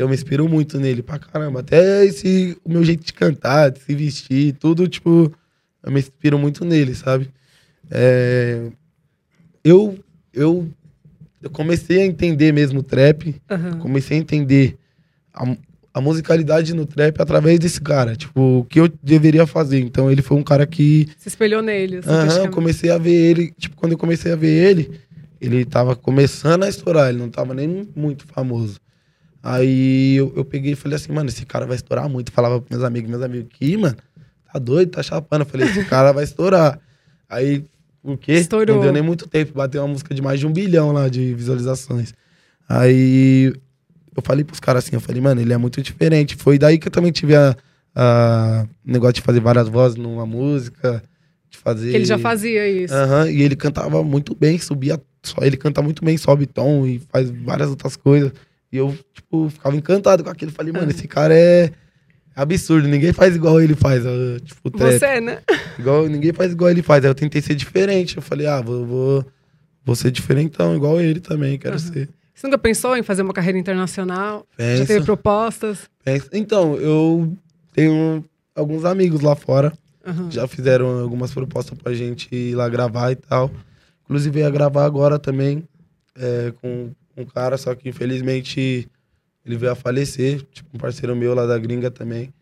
[0.00, 1.60] eu me inspiro muito nele pra caramba.
[1.60, 5.30] Até esse, o meu jeito de cantar, de se vestir, tudo, tipo,
[5.82, 7.28] eu me inspiro muito nele, sabe?
[7.90, 8.70] É,
[9.62, 9.98] eu,
[10.32, 10.66] eu,
[11.42, 13.78] eu comecei a entender mesmo o trap, Aham.
[13.80, 14.78] comecei a entender
[15.34, 15.54] a,
[15.92, 18.16] a musicalidade no trap através desse cara.
[18.16, 19.80] Tipo, o que eu deveria fazer.
[19.80, 23.12] Então ele foi um cara que Se espelhou nele, assim, Aham, eu comecei a ver
[23.12, 24.98] ele, tipo, quando eu comecei a ver ele,
[25.38, 28.80] ele tava começando a estourar, ele não tava nem muito famoso.
[29.42, 32.30] Aí eu, eu peguei e falei assim, mano, esse cara vai estourar muito.
[32.30, 33.96] Falava pros meus amigos, meus amigos, que, mano,
[34.52, 35.42] tá doido, tá chapando.
[35.42, 36.78] Eu falei, esse cara vai estourar.
[37.28, 37.64] Aí,
[38.02, 38.32] o quê?
[38.32, 38.76] Estourou.
[38.76, 41.34] Não deu nem muito tempo, bateu uma música de mais de um bilhão lá de
[41.34, 42.12] visualizações.
[42.68, 43.52] Aí
[44.16, 46.36] eu falei pros caras assim, eu falei, mano, ele é muito diferente.
[46.36, 47.56] Foi daí que eu também tive a,
[47.94, 51.02] a negócio de fazer várias vozes numa música,
[51.48, 51.90] de fazer.
[51.90, 52.94] Que ele já fazia isso.
[52.94, 55.00] Aham, e ele cantava muito bem, subia.
[55.22, 58.32] Só, ele canta muito bem, sobe tom e faz várias outras coisas.
[58.72, 60.52] E eu, tipo, ficava encantado com aquilo.
[60.52, 61.72] Falei, mano, esse cara é
[62.34, 64.04] absurdo, ninguém faz igual ele faz.
[64.44, 64.92] Tipo, trap.
[64.92, 65.40] Você, né?
[65.78, 67.04] Igual, ninguém faz igual ele faz.
[67.04, 68.16] Aí eu tentei ser diferente.
[68.16, 69.26] Eu falei, ah, vou, vou,
[69.84, 71.92] vou ser diferentão, igual ele também, quero Aham.
[71.92, 72.08] ser.
[72.34, 74.46] Você nunca pensou em fazer uma carreira internacional?
[74.58, 75.90] Já Penso, teve propostas?
[76.02, 76.28] penso.
[76.32, 77.36] Então, eu
[77.74, 79.72] tenho alguns amigos lá fora.
[80.06, 80.30] Aham.
[80.30, 83.50] Já fizeram algumas propostas pra gente ir lá gravar e tal.
[84.04, 85.62] Inclusive, ia gravar agora também
[86.16, 88.88] é, com um cara, só que infelizmente
[89.44, 90.42] ele veio a falecer.
[90.52, 92.32] Tipo, um parceiro meu lá da gringa também.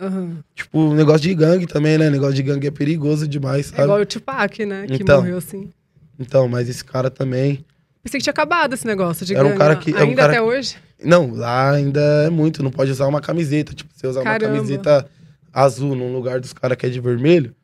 [0.00, 0.38] Aham.
[0.54, 2.08] Tipo, negócio de gangue também, né?
[2.10, 3.82] Negócio de gangue é perigoso demais, É sabe?
[3.82, 4.86] igual o Tupac, né?
[4.86, 5.18] Que Então.
[5.20, 5.70] morreu assim.
[6.18, 7.64] Então, mas esse cara também.
[8.02, 9.80] Pensei que tinha acabado esse negócio de Era um gangue cara lá.
[9.80, 10.76] que- é um Ainda cara até que- hoje?
[11.04, 12.62] Não, lá ainda é muito.
[12.62, 13.72] Não pode usar uma camiseta.
[13.74, 14.46] Tipo, você usar Caramba.
[14.52, 15.08] uma camiseta
[15.52, 17.54] azul num lugar dos caras que é de vermelho.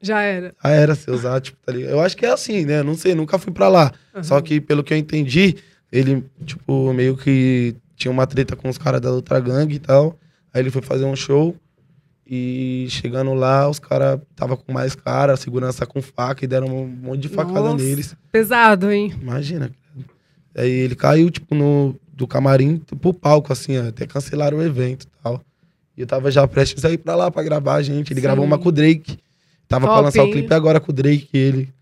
[0.00, 0.54] Já era.
[0.62, 1.90] Ah, era se usar, tipo, tá ligado?
[1.90, 2.82] Eu acho que é assim, né?
[2.84, 3.92] Não sei, nunca fui pra lá.
[4.14, 4.22] Aham.
[4.22, 5.56] Só que, pelo que eu entendi,
[5.90, 10.18] ele, tipo, meio que tinha uma treta com os caras da outra gangue e tal.
[10.52, 11.56] Aí ele foi fazer um show.
[12.30, 16.86] E chegando lá, os caras tava com mais cara, segurança com faca e deram um
[16.86, 17.82] monte de facada Nossa.
[17.82, 18.14] neles.
[18.30, 19.14] Pesado, hein?
[19.20, 19.70] Imagina.
[20.54, 25.22] Aí ele caiu, tipo, no, do camarim pro palco, assim, até cancelaram o evento e
[25.22, 25.40] tal.
[25.96, 28.12] E eu tava já prestes a ir pra lá pra gravar a gente.
[28.12, 28.26] Ele Sim.
[28.26, 29.18] gravou uma com o Drake.
[29.66, 30.28] Tava pra Top, lançar hein?
[30.28, 31.72] o clipe agora com o Drake ele.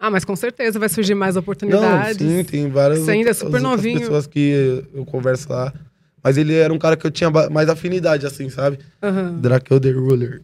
[0.00, 2.18] Ah, mas com certeza vai surgir mais Não, oportunidades.
[2.18, 3.98] sim, tem várias Você ainda é super novinho.
[4.00, 5.72] pessoas que eu converso lá.
[6.22, 8.78] Mas ele era um cara que eu tinha mais afinidade, assim, sabe?
[9.02, 9.38] Aham.
[9.40, 10.42] Drakel The Ruler.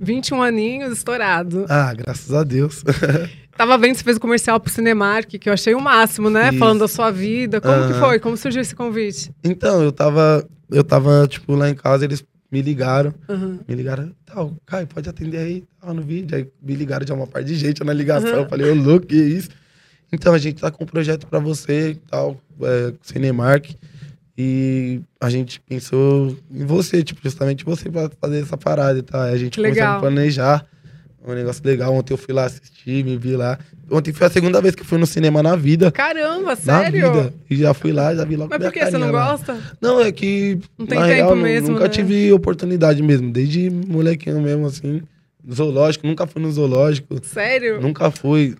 [0.00, 1.66] 21 aninhos, estourado.
[1.68, 2.82] Ah, graças a Deus.
[3.56, 6.50] Tava vendo que você fez o comercial pro Cinemark, que eu achei o máximo, né?
[6.50, 6.58] Isso.
[6.58, 7.60] Falando da sua vida.
[7.60, 8.00] Como que Aham.
[8.00, 8.18] foi?
[8.18, 9.30] Como surgiu esse convite?
[9.44, 12.24] então, eu tava, eu tava, tipo, lá em casa, eles
[12.54, 13.12] me ligaram.
[13.28, 13.58] Aham.
[13.66, 16.36] Me ligaram, tal, Caio, pode atender aí, tal, no vídeo.
[16.36, 18.30] Aí me ligaram de uma parte de gente na ligação.
[18.32, 18.38] Uhum.
[18.44, 19.48] Eu falei, ô, louco, que isso?
[20.12, 23.70] Então, a gente tá com um projeto pra você e tal, é, Cinemark.
[24.38, 29.20] E a gente pensou em você, tipo, justamente você pra fazer essa parada e tal.
[29.22, 29.96] Aí a gente Que começou legal.
[29.96, 30.66] a planejar.
[31.26, 31.94] Um negócio legal.
[31.94, 33.58] Ontem eu fui lá assistir, me vi lá.
[33.90, 35.90] Ontem foi a segunda vez que eu fui no cinema na vida.
[35.90, 36.92] Caramba, Na sério?
[37.12, 37.34] vida.
[37.48, 39.30] E já fui lá, já vi logo Mas por que você não lá.
[39.30, 39.58] gosta?
[39.80, 40.58] Não, é que.
[40.78, 41.88] Não tem na tempo real, mesmo, Nunca né?
[41.88, 43.32] tive oportunidade mesmo.
[43.32, 45.02] Desde molequinho mesmo, assim.
[45.50, 47.18] Zoológico, nunca fui no zoológico.
[47.24, 47.80] Sério?
[47.80, 48.54] Nunca fui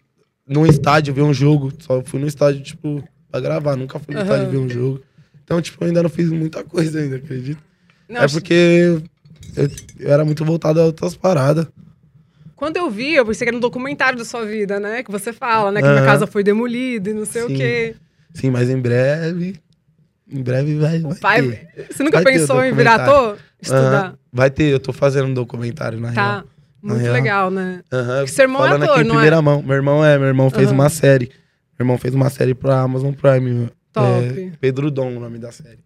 [0.48, 1.70] num estádio ver um jogo.
[1.80, 3.76] Só fui no estádio, tipo, pra gravar.
[3.76, 4.30] Nunca fui no Aham.
[4.30, 5.00] estádio ver um jogo.
[5.44, 7.62] Então, tipo, eu ainda não fiz muita coisa ainda, acredito.
[8.08, 9.02] Não, é porque eu,
[9.98, 11.66] eu era muito voltado a outras paradas.
[12.57, 15.02] Quando eu vi, eu pensei que era um documentário da sua vida, né?
[15.02, 15.80] Que você fala, né?
[15.80, 16.07] Que minha Aham.
[16.07, 17.57] casa foi demolida e não sei o Sim.
[17.57, 17.94] quê.
[18.32, 19.57] Sim, mas em breve.
[20.30, 21.42] Em breve vai, vai O pai,
[21.76, 21.86] ter.
[21.92, 23.38] você nunca Vai o pensou em virar ator?
[23.61, 24.05] Estudar?
[24.07, 24.18] Aham.
[24.32, 26.42] Vai ter, eu tô fazendo um documentário, na real.
[26.42, 26.44] Tá.
[26.82, 27.12] Muito real.
[27.14, 27.82] legal, né?
[27.92, 29.18] Aham, Porque seu irmão é Falando ator, aqui em não é?
[29.18, 29.62] primeira mão.
[29.62, 31.26] Meu irmão é, meu irmão fez uma série.
[31.78, 33.68] Meu irmão fez uma série pra Amazon Prime.
[33.92, 34.07] Top.
[34.40, 35.78] É, Pedro Dom, o nome da série.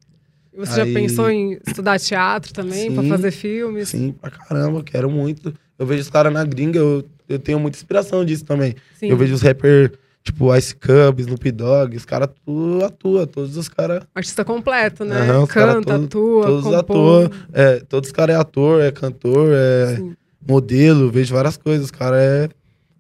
[0.53, 3.09] E Você Aí- já pensou em estudar teatro também, pra Sim.
[3.09, 3.89] fazer filmes?
[3.91, 5.55] Sim, pra caramba, quero muito.
[5.79, 8.75] Eu vejo os caras na gringa, eu, eu tenho muita inspiração disso também.
[8.99, 9.09] Sim.
[9.09, 9.91] Eu vejo os rappers,
[10.25, 14.03] tipo Ice Cub, Snoop Dogg, os caras tudo atua, todos os caras.
[14.15, 15.17] Artista completo, né?
[15.49, 17.31] Cara Canta, todo- atua, Todos os compõe.
[17.53, 20.17] é, todos os caras é ator, é cantor, é Sim.
[20.47, 21.85] modelo, vejo várias coisas.
[21.87, 22.49] Os caras é.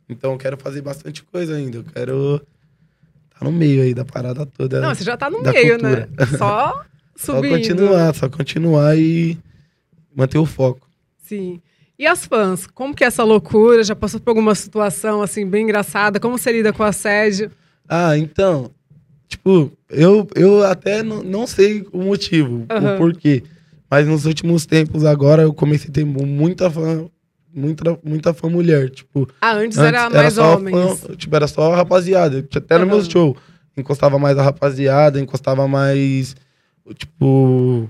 [0.08, 1.78] Então eu quero fazer bastante coisa ainda.
[1.78, 2.40] Eu quero
[3.38, 4.80] tá no meio aí da parada toda.
[4.80, 6.08] Não, você já tá no meio, cultura.
[6.16, 6.26] né?
[6.38, 6.82] Só
[7.16, 7.50] Só subindo.
[7.56, 9.36] continuar, só continuar e
[10.14, 10.88] manter o foco.
[11.18, 11.60] Sim.
[11.99, 12.66] E as fãs?
[12.66, 13.82] Como que é essa loucura?
[13.82, 16.20] Já passou por alguma situação, assim, bem engraçada?
[16.20, 17.51] Como você lida com o assédio?
[17.88, 18.70] Ah, então,
[19.26, 22.94] tipo, eu, eu até não, sei o motivo, Aham.
[22.94, 23.42] o porquê.
[23.90, 27.07] Mas nos últimos tempos agora eu comecei a ter muita fã,
[27.53, 28.90] muita, muita fã mulher.
[28.90, 31.01] Tipo, Ah, antes, antes era mais só homens.
[31.01, 32.46] fã- tipo, era só a rapaziada.
[32.55, 32.94] Até no Aham.
[32.96, 33.36] meu show.
[33.76, 36.36] Encostava mais a rapaziada, encostava mais.
[36.96, 37.88] Tipo.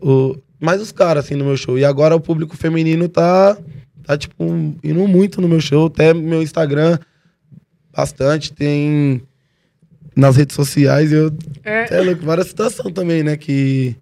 [0.00, 1.78] O, mais os caras, assim, no meu show.
[1.78, 3.56] E agora o público feminino tá.
[4.04, 4.44] Tá, tipo,
[4.82, 5.86] indo muito no meu show.
[5.86, 6.98] Até meu Instagram,
[7.94, 8.52] bastante.
[8.52, 9.22] Tem.
[10.14, 11.32] Nas redes sociais, eu
[11.64, 11.86] É.
[11.94, 13.36] é louco, várias situações também, né?
[13.36, 13.96] Que,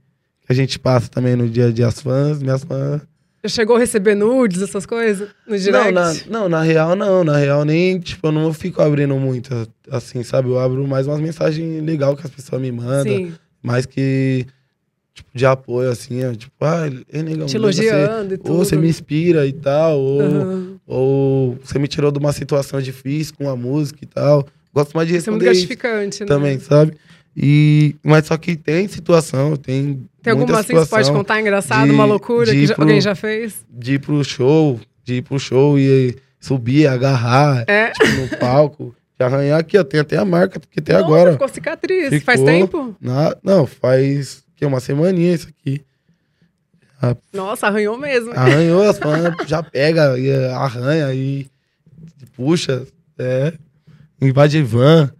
[0.48, 1.86] a gente passa também no dia a dia.
[1.86, 3.00] As fãs, minhas fãs.
[3.44, 5.28] Já chegou a receber nudes, essas coisas?
[5.46, 5.92] No direct?
[5.92, 7.22] Não na, não, na real não.
[7.22, 10.48] Na real nem, tipo, eu não fico abrindo muito, assim, sabe?
[10.48, 13.04] Eu abro mais umas mensagens legais que as pessoas me mandam.
[13.04, 13.32] Sim,
[13.62, 14.44] Mais que,
[15.14, 16.24] tipo, de apoio, assim.
[16.24, 17.46] ó, Tipo, ah, ei, negão.
[17.46, 18.52] te você, elogiando e tudo.
[18.52, 20.76] ou você me inspira e tal, ou, Aham.
[20.86, 24.46] ou você me tirou de uma situação difícil com a música e tal.
[24.72, 26.26] Gosto mais de Isso é muito responder isso gratificante, né?
[26.26, 26.92] também, sabe?
[27.36, 30.02] E, mas só que tem situação, tem.
[30.22, 33.00] Tem alguma assim que você pode contar engraçado, de- uma loucura que já- pro- alguém
[33.00, 33.64] já fez?
[33.70, 37.90] de ir pro show, de ir pro show e subir, agarrar, É.
[37.90, 39.84] tipo, no palco, de arranhar aqui, ó.
[39.84, 41.32] Tem até a marca, porque até Nossa, agora.
[41.32, 42.08] ficou cicatriz.
[42.10, 42.20] Ficou.
[42.26, 42.96] Faz tempo?
[43.00, 45.82] Na, não, faz que, uma semaninha isso aqui.
[47.32, 48.30] Nossa, arranhou mesmo.
[48.34, 51.46] Arranhou, as fãs já pega, e arranha e
[52.36, 52.86] puxa,
[53.18, 53.54] é,
[54.20, 55.10] invade van.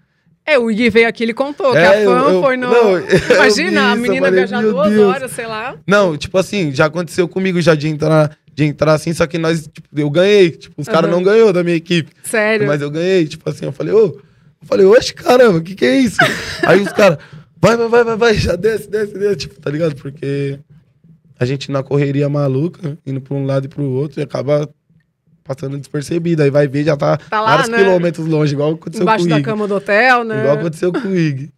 [0.44, 2.70] É, o Gui veio aqui, ele contou que É, a fã eu- eu- foi no...
[2.70, 2.98] não,
[3.34, 5.08] Imagina, a isso, menina eu falei, viajar duas Deus.
[5.14, 5.76] horas, sei lá.
[5.86, 9.62] Não, tipo assim, já aconteceu comigo já de entrar, de entrar assim, só que nós,
[9.68, 10.50] tipo, eu ganhei.
[10.50, 11.16] Tipo, os caras Aham.
[11.16, 12.10] não ganhou da minha equipe.
[12.24, 12.66] Sério.
[12.66, 15.84] Mas eu ganhei, tipo assim, eu falei, ô, eu falei, oxe, caramba, o que que
[15.84, 16.16] é isso?
[16.66, 17.18] Aí os caras,
[17.60, 19.94] vai, vai, vai, vai, vai, já desce, desce, desce, tipo, tá ligado?
[19.96, 20.58] Porque
[21.38, 24.68] a gente na correria maluca, indo pra um lado e pro outro, e acaba
[25.42, 26.42] passando despercebido.
[26.42, 27.78] Aí vai ver, já tá, Tá lá, vários né?
[27.78, 29.44] quilômetros longe, igual aconteceu Embaixo com o da Ig.
[29.44, 30.40] cama do hotel, né?
[30.40, 31.50] Igual aconteceu com o Ig.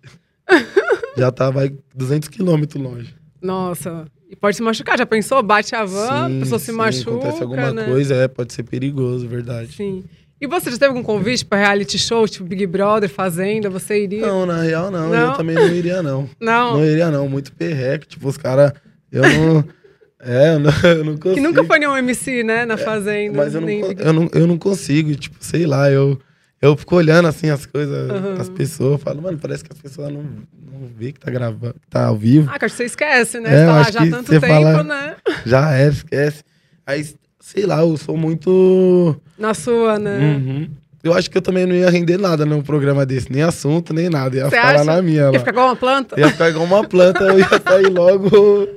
[1.16, 3.14] já tá, vai 200 quilômetros longe.
[3.40, 4.06] Nossa.
[4.30, 4.96] E pode se machucar.
[4.96, 5.42] Já pensou?
[5.42, 7.84] Bate a van, a Sim, pessoa se sim, machuca, Acontece alguma né?
[7.84, 9.72] coisa, é, pode ser perigoso, verdade.
[9.74, 10.04] Sim.
[10.42, 13.70] E você já teve algum convite pra reality show, tipo Big Brother, Fazenda?
[13.70, 14.26] Você iria?
[14.26, 15.16] Não, na real não, Não?
[15.30, 16.28] eu também não iria não.
[16.40, 16.78] Não.
[16.78, 18.72] Não iria não, muito perreco, tipo, os caras,
[19.12, 19.64] eu não,
[20.20, 21.34] é, eu não, eu não consigo.
[21.36, 23.36] Que nunca foi nenhum MC, né, na Fazenda.
[23.36, 26.18] Mas eu não, nem eu, não, eu não consigo, tipo, sei lá, eu,
[26.60, 28.34] eu fico olhando assim as coisas, Aham.
[28.40, 31.86] as pessoas, falo, mano, parece que as pessoas não, não vê que tá gravando, que
[31.88, 32.50] tá ao vivo.
[32.52, 33.48] Ah, cara, você esquece, né?
[33.54, 35.14] É, você tá eu lá já há que tanto tempo, fala- né?
[35.46, 36.42] Já é, esquece.
[36.84, 37.06] Aí,
[37.42, 39.16] sei lá, eu sou muito.
[39.36, 40.18] Na sua, né?
[40.18, 40.70] Uhum.
[41.02, 44.08] Eu acho que eu também não ia render nada num programa desse, nem assunto, nem
[44.08, 44.36] nada.
[44.36, 44.84] Ia Você ficar lá acha?
[44.84, 45.22] na minha.
[45.22, 45.38] Ia Lá.
[45.40, 46.20] ficar igual uma planta?
[46.20, 48.30] Ia ficar igual uma planta, eu ia sair logo.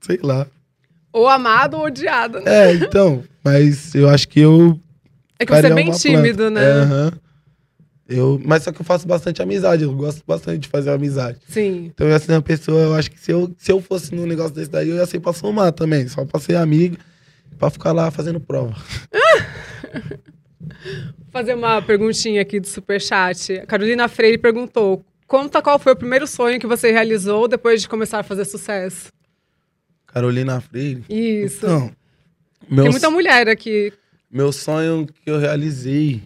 [0.00, 0.46] sei lá.
[1.12, 2.70] Ou amado ou odiado, né?
[2.70, 4.78] É, então, mas eu acho que eu.
[5.38, 6.50] É que você é bem tímido, planta.
[6.50, 6.64] né?
[6.68, 7.12] É, aham.
[8.08, 11.38] Eu, mas só que eu faço bastante amizade, eu gosto bastante de fazer amizade.
[11.48, 11.86] Sim.
[11.94, 14.26] Então eu ia ser uma pessoa, eu acho que se eu, se eu fosse num
[14.26, 16.96] negócio desse daí, eu ia ser pra somar também, só pra ser amigo,
[17.58, 18.76] pra ficar lá fazendo prova.
[20.60, 23.58] Vou fazer uma perguntinha aqui do Superchat.
[23.58, 27.88] A Carolina Freire perguntou: Conta qual foi o primeiro sonho que você realizou depois de
[27.88, 29.08] começar a fazer sucesso.
[30.06, 31.04] Carolina Freire.
[31.08, 31.66] Isso.
[31.66, 31.90] Então,
[32.70, 33.92] meu, Tem muita mulher aqui.
[34.30, 36.22] meu sonho que eu realizei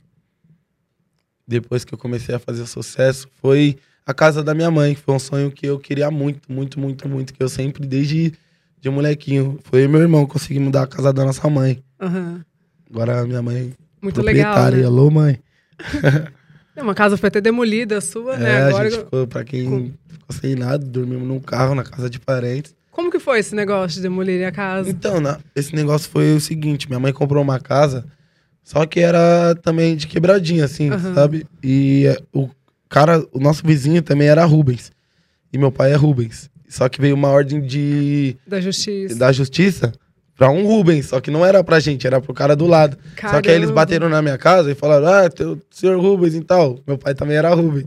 [1.51, 3.77] depois que eu comecei a fazer sucesso foi
[4.07, 7.09] a casa da minha mãe, que foi um sonho que eu queria muito, muito, muito,
[7.09, 8.33] muito, que eu sempre, desde
[8.81, 11.83] de molequinho, foi eu meu irmão conseguir mudar a casa da nossa mãe.
[12.01, 12.43] Aham.
[12.91, 14.55] Agora a minha mãe Muito legal.
[14.55, 14.79] proprietária.
[14.79, 14.85] Né?
[14.87, 15.39] Alô, mãe.
[16.77, 18.63] É, Uma casa foi até demolida a sua, É, né?
[18.69, 18.87] Agora.
[18.87, 22.75] a gente ficou, pra quem ficou sem nada, dormimos num carro na casa de parentes.
[22.93, 24.89] Como que foi esse negócio de demolir a casa?
[24.89, 28.07] Então, na- esse negócio foi o seguinte: minha mãe comprou uma casa,
[28.73, 31.13] só que era também de quebradinha, assim, Aham.
[31.15, 31.45] sabe?
[31.63, 32.49] E é, o
[32.89, 34.93] cara, o nosso vizinho também era Rubens.
[35.53, 36.49] E meu pai é Rubens.
[36.69, 39.17] Só que veio uma ordem de, Da justiça.
[39.17, 39.93] da justiça
[40.37, 42.97] pra um Rubens, só que não era pra gente, era pro cara do lado.
[43.21, 43.73] Só que aí eles Caramba.
[43.75, 46.79] bateram na minha casa e falaram: Ah, teu senhor Rubens e tal.
[46.87, 47.87] Meu pai também era Rubens.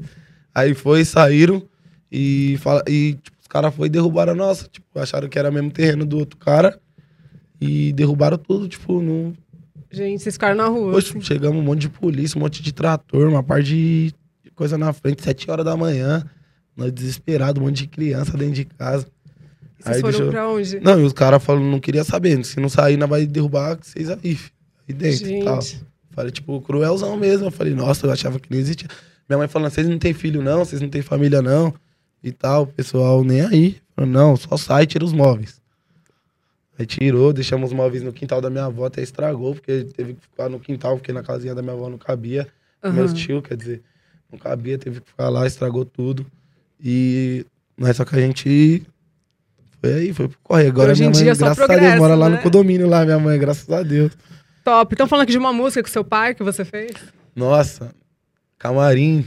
[0.54, 1.64] Aí foi, saíram
[2.12, 4.68] e, fala, e tipo, os caras foram e derrubaram a nossa.
[4.70, 6.78] Tipo, acharam que era mesmo terreno do outro cara.
[7.62, 9.34] E derrubaram tudo, tipo, não.
[9.94, 10.92] Gente, vocês ficaram na rua.
[10.94, 11.22] Poxa, assim.
[11.22, 15.24] chegamos um monte de polícia, um monte de trator, uma parte de coisa na frente,
[15.24, 16.24] sete horas da manhã.
[16.76, 19.06] Nós desesperados, um monte de criança dentro de casa.
[19.80, 20.80] Vocês aí foram deixou- pra onde?
[20.80, 22.44] Não, e os caras falaram, não queria saber.
[22.44, 24.40] Se não sair, nós vai derrubar vocês aí,
[24.88, 25.62] aí dentro e tal.
[25.62, 25.84] Gente.
[26.10, 27.48] Falei, tipo, cruelzão mesmo.
[27.48, 28.88] Eu falei, nossa, eu achava que não existia.
[29.30, 31.74] Minha mãe falando, vocês não têm filho não, vocês não têm família não.
[32.24, 33.78] E tal, o pessoal nem aí.
[33.96, 35.62] Falou, não, só sai e tira os móveis.
[36.78, 40.22] Aí tirou, deixamos os móveis no quintal da minha avó, até estragou, porque teve que
[40.22, 42.48] ficar no quintal, porque na casinha da minha avó não cabia.
[42.84, 42.94] Aham.
[42.94, 43.82] Meus tios, quer dizer,
[44.32, 46.26] não cabia, teve que ficar lá, estragou tudo.
[46.84, 47.46] E
[47.78, 48.86] mas só que a gente
[49.82, 50.68] foi aí, foi pro corre.
[50.68, 52.38] Agora Hoje minha mãe, dia só graças a Deus, mora lá né?
[52.38, 54.12] no condomínio lá, minha mãe, graças a Deus.
[54.64, 54.94] Top.
[54.94, 56.94] Então falando aqui de uma música com seu pai que você fez.
[57.36, 57.94] Nossa,
[58.58, 59.26] Camarim,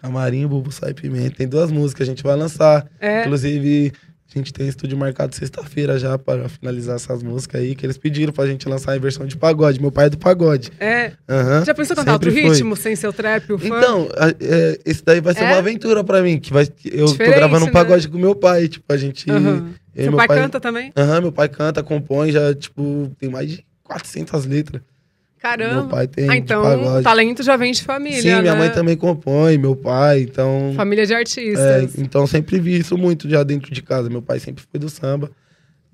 [0.00, 1.36] Camarim, Bubu Sai Pimenta.
[1.36, 2.86] Tem duas músicas que a gente vai lançar.
[2.98, 3.22] É.
[3.22, 3.92] Inclusive,
[4.34, 8.32] a gente tem estúdio marcado sexta-feira já para finalizar essas músicas aí, que eles pediram
[8.32, 9.80] pra gente lançar em versão de pagode.
[9.80, 10.70] Meu pai é do pagode.
[10.80, 11.12] É.
[11.28, 11.64] Aham.
[11.64, 13.58] Já pensou cantar outro ritmo sem seu trap, o?
[13.62, 15.48] Então, a- é, esse daí vai ser É?
[15.52, 17.72] uma aventura pra mim, que vai, eu Diferente, tô gravando um né?
[17.72, 19.28] pagode com meu pai, tipo, a gente...
[19.28, 20.92] Eu Seu meu pai, canta também?
[20.94, 24.82] Aham, meu pai canta, compõe, já, tipo, tem mais de 400 letras.
[25.46, 25.74] Caramba.
[25.82, 28.54] Meu pai tem ah, então talento já vem de família, Sim, minha né?
[28.54, 30.72] mãe também compõe, meu pai, então...
[30.74, 31.98] Família de É, artistas.
[31.98, 34.10] então sempre vi isso muito já dentro de casa.
[34.10, 35.30] Meu pai sempre foi do samba.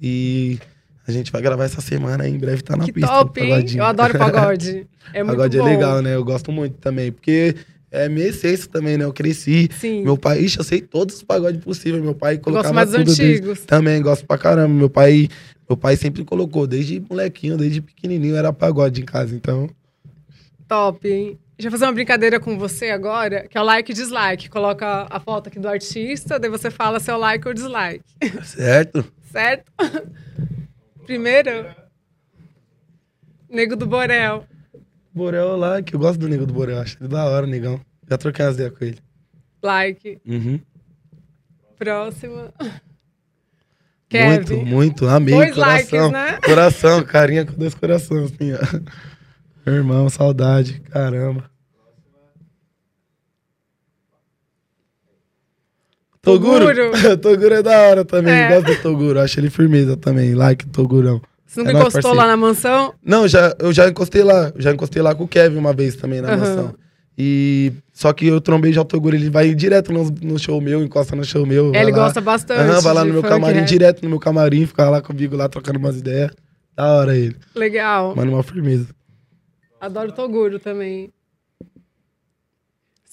[0.00, 0.58] E
[1.06, 3.08] a gente vai gravar essa semana aí, em breve tá na que pista.
[3.08, 3.64] top, hein?
[3.76, 4.86] Eu adoro pagode.
[5.12, 5.66] É muito pagode bom.
[5.66, 6.14] é legal, né?
[6.14, 7.10] Eu gosto muito também.
[7.10, 7.56] Porque
[7.92, 9.04] é minha essência também, né?
[9.04, 9.68] Eu cresci.
[9.78, 10.02] Sim.
[10.02, 12.02] Meu pai, ixi, eu sei todos os pagodes possíveis.
[12.02, 13.60] Meu pai Eu colocava gosto mais dos tudo desde- antigos.
[13.66, 14.74] Também gosto pra caramba.
[14.74, 15.28] Meu pai,
[15.68, 19.34] meu pai sempre colocou, desde molequinho, desde pequenininho, era pagode em casa.
[19.34, 19.68] Então,
[20.66, 21.38] Top, hein?
[21.58, 24.48] Deixa eu fazer uma brincadeira com você agora, que é o like e dislike.
[24.48, 28.02] Coloca a foto aqui do artista, daí você fala se é o like ou dislike.
[28.44, 29.04] certo?
[29.30, 29.70] Certo?
[31.06, 31.66] Primeiro,
[33.48, 34.44] Nego do Borel.
[35.14, 36.80] Borel lá, que eu gosto do nego do Borel.
[36.80, 37.80] Acho ele da hora, negão.
[38.08, 38.98] Já troquei umas ideias com ele.
[39.62, 40.20] Like.
[40.26, 40.60] Uhum.
[41.78, 42.52] Próxima.
[44.12, 44.64] Muito, Kevin.
[44.64, 45.08] muito.
[45.08, 45.34] Amei.
[45.34, 46.10] Dois coração.
[46.10, 46.38] likes, né?
[46.44, 48.58] Coração, carinha com dois corações, assim, ó.
[49.64, 50.80] Meu irmão, saudade.
[50.90, 51.50] Caramba.
[56.20, 56.66] Toguro.
[56.66, 57.18] Toguro.
[57.18, 58.32] Toguro é da hora também.
[58.32, 58.48] É.
[58.48, 59.20] Gosto do Toguro.
[59.20, 60.34] Acho ele firmeza também.
[60.34, 61.20] Like Togurão.
[61.52, 62.16] Você nunca É encostou parceiro.
[62.16, 62.94] lá na mansão?
[63.04, 64.50] Não, já, eu já encostei lá.
[64.56, 66.36] Já encostei lá com o Kevin uma vez também na Aham.
[66.38, 66.74] mansão.
[67.18, 69.14] E só que eu trombei já o Toguro.
[69.14, 71.74] Ele vai direto no, no show meu, encosta no show meu.
[71.74, 71.98] É, ele lá.
[71.98, 72.80] gosta bastante.
[72.82, 73.68] Vai lá no meu camarim, rap.
[73.68, 76.30] direto no meu camarim, ficar lá comigo lá trocando umas ideias.
[76.74, 77.36] Da hora ele.
[77.54, 78.16] Legal.
[78.16, 78.88] Mano, uma firmeza.
[79.78, 81.12] Adoro Toguro também.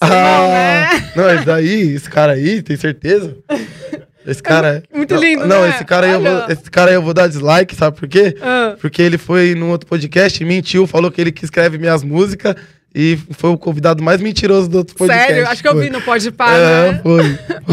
[0.02, 0.84] Seu irmão, né?
[0.86, 3.36] Ah, Não, esse daí, esse cara aí, tem certeza?
[4.30, 4.82] Esse cara.
[4.92, 5.70] É muito não, lindo, Não, né?
[5.70, 8.36] esse cara aí eu vou, esse cara aí eu vou dar dislike, sabe por quê?
[8.40, 12.54] Ah, Porque ele foi num outro podcast, mentiu, falou que ele que escreve minhas músicas
[12.94, 15.26] e foi o convidado mais mentiroso do outro podcast.
[15.26, 15.48] sério?
[15.48, 15.84] Acho que eu foi.
[15.84, 17.00] vi no Pode Par, É, né?
[17.02, 17.22] foi,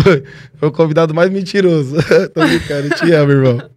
[0.04, 0.24] foi.
[0.58, 1.96] Foi o convidado mais mentiroso.
[2.34, 3.70] Tô brincando, te amo, irmão.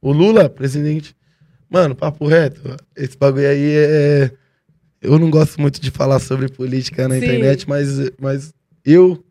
[0.00, 1.14] O Lula, presidente.
[1.68, 2.60] Mano, papo reto.
[2.96, 4.30] Esse bagulho aí é.
[5.02, 7.24] Eu não gosto muito de falar sobre política na Sim.
[7.24, 7.88] internet, mas,
[8.20, 8.52] mas
[8.84, 9.22] eu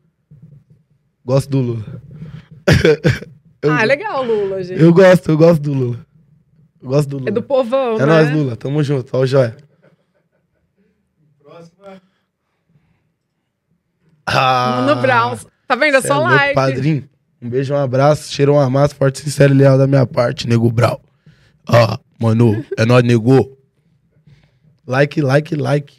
[1.26, 2.02] gosto do Lula.
[3.62, 4.82] eu, Ah, é legal, Lula, gente.
[4.82, 6.06] eu gosto, eu gosto do Lula.
[6.82, 7.30] Eu gosto do Lula.
[7.30, 8.06] É do povão, É né?
[8.06, 8.56] nóis, Lula.
[8.56, 9.10] Tamo junto.
[9.16, 9.56] Ó, o joia.
[14.26, 15.38] Ah, Mano Brown.
[15.68, 15.98] Tá vendo?
[15.98, 16.56] É só louco, like.
[16.56, 17.10] Padrinho.
[17.42, 18.32] Um beijo, um abraço.
[18.32, 18.96] Cheiro, um amasso.
[18.96, 21.02] Forte, sincero e leal da minha parte, nego Brau.
[21.68, 22.64] Ah, mano.
[22.78, 23.58] É nóis, nego.
[24.86, 25.98] Like, like, like.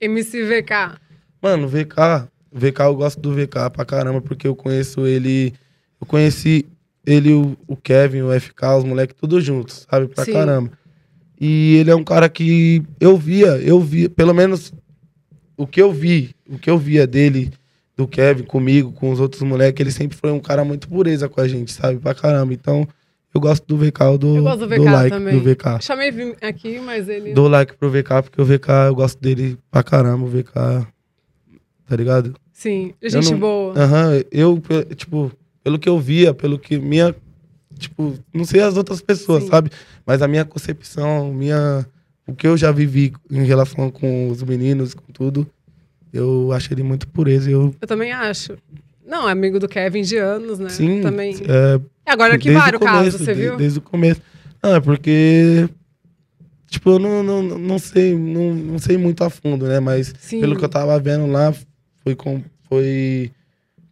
[0.00, 0.98] MCVK.
[1.42, 2.28] Mano, VK.
[2.52, 5.52] VK, eu gosto do VK pra caramba, porque eu conheço ele.
[6.00, 6.66] Eu conheci
[7.06, 10.08] ele, o, o Kevin, o FK, os moleques, tudo juntos, sabe?
[10.08, 10.32] Pra Sim.
[10.32, 10.72] caramba.
[11.40, 14.72] E ele é um cara que eu via, eu via, pelo menos
[15.56, 17.50] o que eu vi, o que eu via dele,
[17.96, 21.40] do Kevin, comigo, com os outros moleques, ele sempre foi um cara muito pureza com
[21.40, 21.98] a gente, sabe?
[21.98, 22.52] Pra caramba.
[22.52, 22.86] Então,
[23.34, 25.38] eu gosto do VK, do, Eu gosto do VK like também.
[25.38, 25.80] do VK.
[25.80, 27.32] Chamei aqui, mas ele.
[27.32, 30.52] Dou like pro VK, porque o VK, eu gosto dele pra caramba, o VK,
[31.86, 32.34] tá ligado?
[32.52, 33.74] Sim, Eu gente não- boa.
[33.78, 37.14] Aham, eu, pe- tipo, pelo que eu via, pelo que minha.
[37.78, 39.48] Tipo, não sei as outras pessoas, Sim.
[39.50, 39.70] sabe?
[40.04, 41.86] Mas a minha concepção, minha.
[42.26, 45.46] O que eu já vivi em relação com os meninos, com tudo,
[46.12, 47.50] eu acho ele muito pureza.
[47.50, 48.56] Eu, Eu também acho.
[49.10, 50.68] Não, é amigo do Kevin de anos, né?
[50.68, 51.00] sim.
[51.00, 51.34] Também.
[51.34, 53.56] É, Agora desde arquivaram o o caso, começo, você viu?
[53.56, 54.22] Desde o começo.
[54.62, 55.68] Não, é porque.
[56.68, 59.80] Tipo, eu não, não, não sei, não, não sei muito a fundo, né?
[59.80, 60.40] Mas Sim.
[60.40, 61.52] pelo que eu tava vendo lá,
[62.04, 63.32] foi, com, foi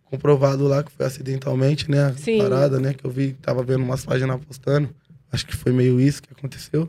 [0.04, 2.04] comprovado lá que foi acidentalmente, né?
[2.04, 2.38] A Sim.
[2.38, 2.94] parada, né?
[2.94, 4.88] Que eu vi, tava vendo umas páginas postando.
[5.32, 6.88] Acho que foi meio isso que aconteceu.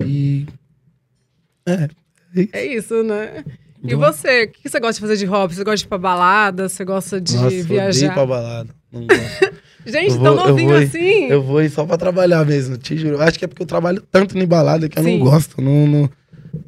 [0.00, 0.46] E.
[1.66, 1.72] É.
[1.72, 2.50] é isso.
[2.52, 3.44] É isso, né?
[3.88, 4.44] E você?
[4.44, 5.54] O que você gosta de fazer de hobby?
[5.54, 6.68] Você gosta de ir pra balada?
[6.68, 8.06] Você gosta de Nossa, viajar?
[8.06, 8.70] ir pra balada.
[8.92, 9.56] Não gosto.
[9.86, 11.24] Gente, Eu tão vou- eu novinho vou ir- assim?
[11.26, 13.20] Eu vou ir só pra trabalhar mesmo, te juro.
[13.22, 15.18] Acho que é porque eu trabalho tanto em balada que eu Sim.
[15.18, 15.60] não gosto.
[15.62, 16.10] Não, não,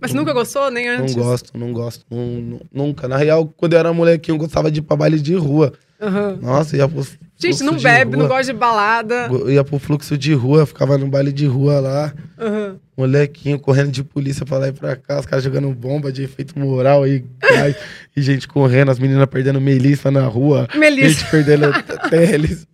[0.01, 1.17] Mas você nunca gostou, nem antes?
[1.17, 2.05] Não gosto, não gosto.
[2.11, 3.09] não- não- nunca.
[3.09, 5.73] Na real, quando eu era molequinho, eu gostava de ir pra baile de rua.
[6.01, 6.39] Aham.
[6.41, 7.05] Nossa, ia pro.
[7.39, 8.37] Gente, não bebe, não rua.
[8.37, 9.29] gosta de balada.
[9.31, 12.13] Eu Ia pro fluxo de rua, ficava no baile de rua lá.
[12.39, 12.77] Aham.
[12.97, 16.59] Molequinho correndo de polícia pra lá e pra cá, os caras jogando bomba de efeito
[16.59, 17.77] moral e gás,
[18.17, 21.09] e gente correndo, as meninas perdendo melissa na rua, Melissa.
[21.21, 21.67] gente perdendo
[22.11, 22.67] teles.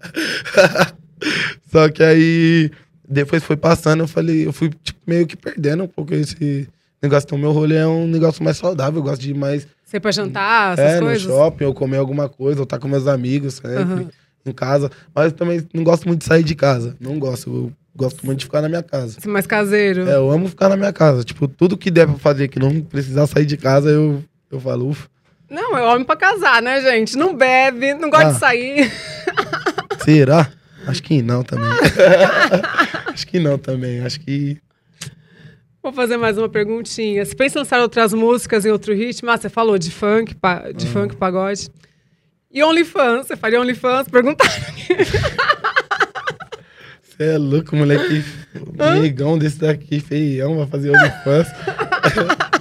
[1.71, 2.71] Só que aí,
[3.09, 6.69] depois foi passando, eu falei, eu fui tipo, meio que perdendo um pouco esse
[7.03, 7.27] negócio.
[7.27, 10.73] Então, meu rolê é um negócio mais saudável, eu gosto de mais Você pra jantar,
[10.79, 11.23] essas é, coisas?
[11.27, 14.09] no shopping, ou comer alguma coisa, ou estar com meus amigos sempre, Aham.
[14.47, 14.91] Em casa.
[15.15, 18.41] Mas eu também não gosto muito de sair de casa, não gosto, eu gosto muito
[18.41, 19.19] de ficar na minha casa.
[19.21, 20.09] Você é mais caseiro.
[20.09, 21.23] É, eu amo ficar na minha casa.
[21.25, 24.89] Tipo, tudo que der pra fazer que não precisar sair de casa, eu, eu falo,
[24.91, 25.09] ufa.
[25.51, 27.17] Não, é homem pra casar, né, gente?
[27.17, 28.33] Não bebe, não gosta Ah.
[28.33, 28.93] de sair.
[30.05, 30.51] Será?
[30.87, 31.71] Acho que não também.
[33.13, 34.01] Acho que não também.
[34.01, 34.59] Acho que.
[35.83, 37.25] Vou fazer mais uma perguntinha.
[37.25, 39.31] Você pensa em lançar outras músicas em outro ritmo?
[39.31, 40.35] Ah, você falou de funk,
[40.75, 41.69] de funk, pagode.
[42.55, 43.27] E OnlyFans?
[43.27, 44.09] Você faria OnlyFans?
[44.09, 44.53] Perguntaram.
[47.03, 48.25] Você é louco, moleque.
[49.01, 51.49] Negão desse daqui, feião, vai fazer OnlyFans.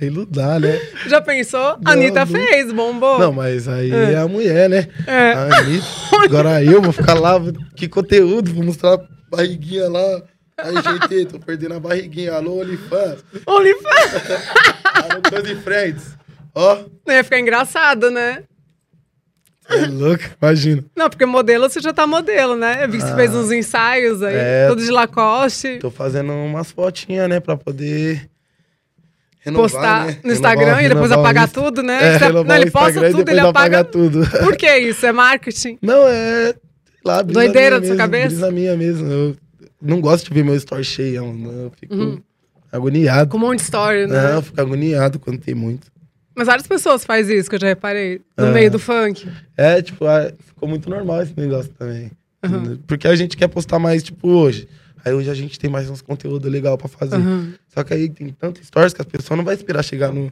[0.00, 0.80] Aí não dá, né?
[1.08, 1.76] Já pensou?
[1.82, 2.26] Não, Anitta não.
[2.32, 3.18] fez, bombou.
[3.18, 4.12] Não, mas aí É.
[4.12, 4.86] é, a mulher, né?
[5.04, 5.32] É.
[5.32, 5.86] A Anitta.
[6.24, 7.34] Agora eu vou ficar lá,
[7.74, 10.22] que conteúdo, vou mostrar a barriguinha lá.
[10.56, 12.34] Aí, gente, tô perdendo a barriguinha.
[12.34, 13.24] Alô, OnlyFans.
[13.44, 14.22] OnlyFans.
[15.10, 16.16] Alô, Cozy Friends.
[16.54, 16.78] Ó,
[17.08, 18.44] ia ficar engraçado, né?
[19.70, 20.84] É louco, imagina.
[20.96, 22.84] Não, porque modelo você já tá modelo, né?
[22.84, 23.16] Eu vi que você Ah.
[23.16, 24.66] fez uns ensaios aí, É.
[24.68, 25.78] tudo de Lacoste.
[25.78, 28.28] Tô fazendo umas fotinhas, né, pra poder
[29.40, 30.16] renovar, postar né?
[30.24, 32.16] no Instagram Renovar- e depois apagar tudo, né?
[32.16, 33.84] É, não, ele posta tudo, ele apaga.
[33.84, 34.20] tudo.
[34.42, 35.04] Por que isso?
[35.06, 35.78] É marketing?
[35.82, 36.54] Não, é,
[37.04, 38.28] lá, brisa Doideira da sua cabeça?
[38.28, 39.10] Brisa minha mesmo.
[39.10, 39.36] Eu
[39.80, 42.20] não gosto de ver meu story cheio, eu fico Uhum.
[42.72, 43.30] agoniado.
[43.30, 44.22] Com um monte de story, né?
[44.22, 45.86] Não, eu fico agoniado quando tem muito.
[46.38, 48.20] Mas várias pessoas fazem isso, que eu já reparei.
[48.36, 48.52] No Ah.
[48.52, 49.28] meio do funk.
[49.56, 52.12] É, tipo, ah, ficou muito normal esse negócio também.
[52.44, 52.78] Uhum.
[52.86, 54.68] Porque a gente quer postar mais, tipo, hoje.
[55.04, 57.16] Aí hoje a gente tem mais uns conteúdos legais pra fazer.
[57.16, 57.52] Uhum.
[57.74, 60.30] Só que aí tem tantos stories que as pessoas não vão esperar chegar no,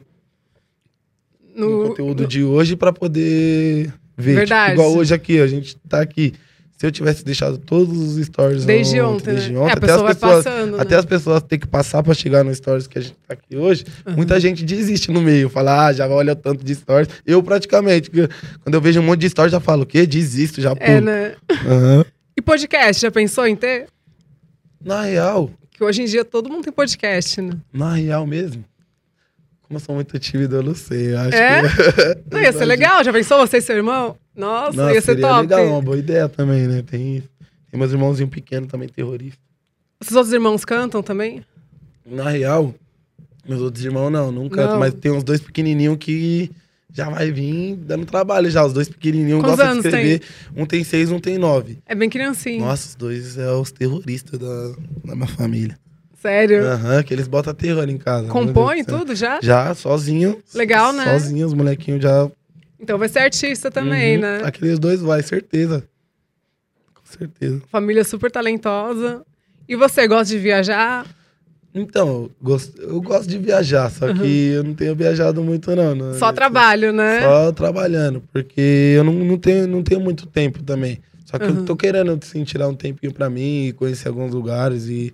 [1.55, 4.35] no No, conteúdo de hoje pra poder ver.
[4.35, 4.71] Verdade.
[4.71, 6.33] Tipo, igual hoje aqui, a gente tá aqui.
[6.77, 9.59] Se eu tivesse deixado todos os stories Desde ontem, desde né?
[9.59, 10.99] ontem, É, a até, pessoa vai as pessoas, passando, até né?
[10.99, 13.83] as pessoas ter que passar pra chegar nos stories que a gente tá aqui hoje,
[14.15, 15.49] muita gente desiste no meio.
[15.49, 17.09] Fala, ah, já olha tanto de stories.
[17.25, 20.05] Eu praticamente, quando eu vejo um monte de stories, já falo, o quê?
[20.05, 20.87] Desisto, já pulo.
[20.87, 21.35] É, né?
[21.65, 22.05] Aham.
[22.37, 23.87] E podcast, já pensou em ter?
[24.79, 27.53] Na real, Que hoje em dia todo mundo tem podcast, né?
[27.73, 28.63] na real mesmo.
[29.67, 31.13] Como eu sou muito tímido, eu não sei.
[31.13, 31.61] Eu acho É?
[31.61, 32.21] que...
[32.35, 33.03] Não, ia ser legal.
[33.03, 34.15] Já pensou você e seu irmão?
[34.35, 35.41] Nossa, Nossa, ia ser seria top.
[35.41, 36.81] legal, uma boa ideia também, né?
[36.89, 37.21] Tem,
[37.69, 39.39] tem meus irmãozinhos pequenos também, terroristas.
[40.01, 41.43] Os outros irmãos cantam também?
[42.05, 42.73] Na real,
[43.47, 44.79] meus outros irmãos não, não cantam, Não.
[44.79, 46.49] mas tem uns dois pequenininhos que
[46.93, 48.63] já vai vir dando trabalho já.
[48.65, 50.21] Os dois pequenininhos Quantos gostam de escrever.
[50.55, 51.79] Um tem seis, um tem nove.
[51.85, 52.61] É bem criancinho.
[52.61, 54.71] Nossa, os dois é os terroristas da,
[55.03, 55.77] da minha família.
[56.21, 56.65] Sério.
[56.65, 58.23] Aham, que eles botam terror em casa.
[58.23, 59.39] meu Compõe tudo já?
[59.41, 60.41] Já, sozinho.
[60.53, 61.03] Legal, né?
[61.05, 62.29] Sozinho, os molequinhos já.
[62.79, 64.21] Então vai ser artista também, Uhum.
[64.21, 64.41] né?
[64.43, 65.83] Aqueles dois vai, certeza.
[66.93, 67.61] Com certeza.
[67.71, 69.23] Família super talentosa.
[69.69, 71.05] E você gosta de viajar?
[71.75, 75.93] Então, eu gosto, eu gosto de viajar, só que eu não tenho viajado muito, não.
[75.93, 76.17] né?
[76.17, 77.21] Só trabalho, né?
[77.21, 80.99] Só trabalhando, porque eu não, não, tenho, não tenho muito tempo também.
[81.25, 81.57] Só que Uhum.
[81.59, 85.13] eu tô querendo assim, tirar um tempinho pra mim, e conhecer alguns lugares e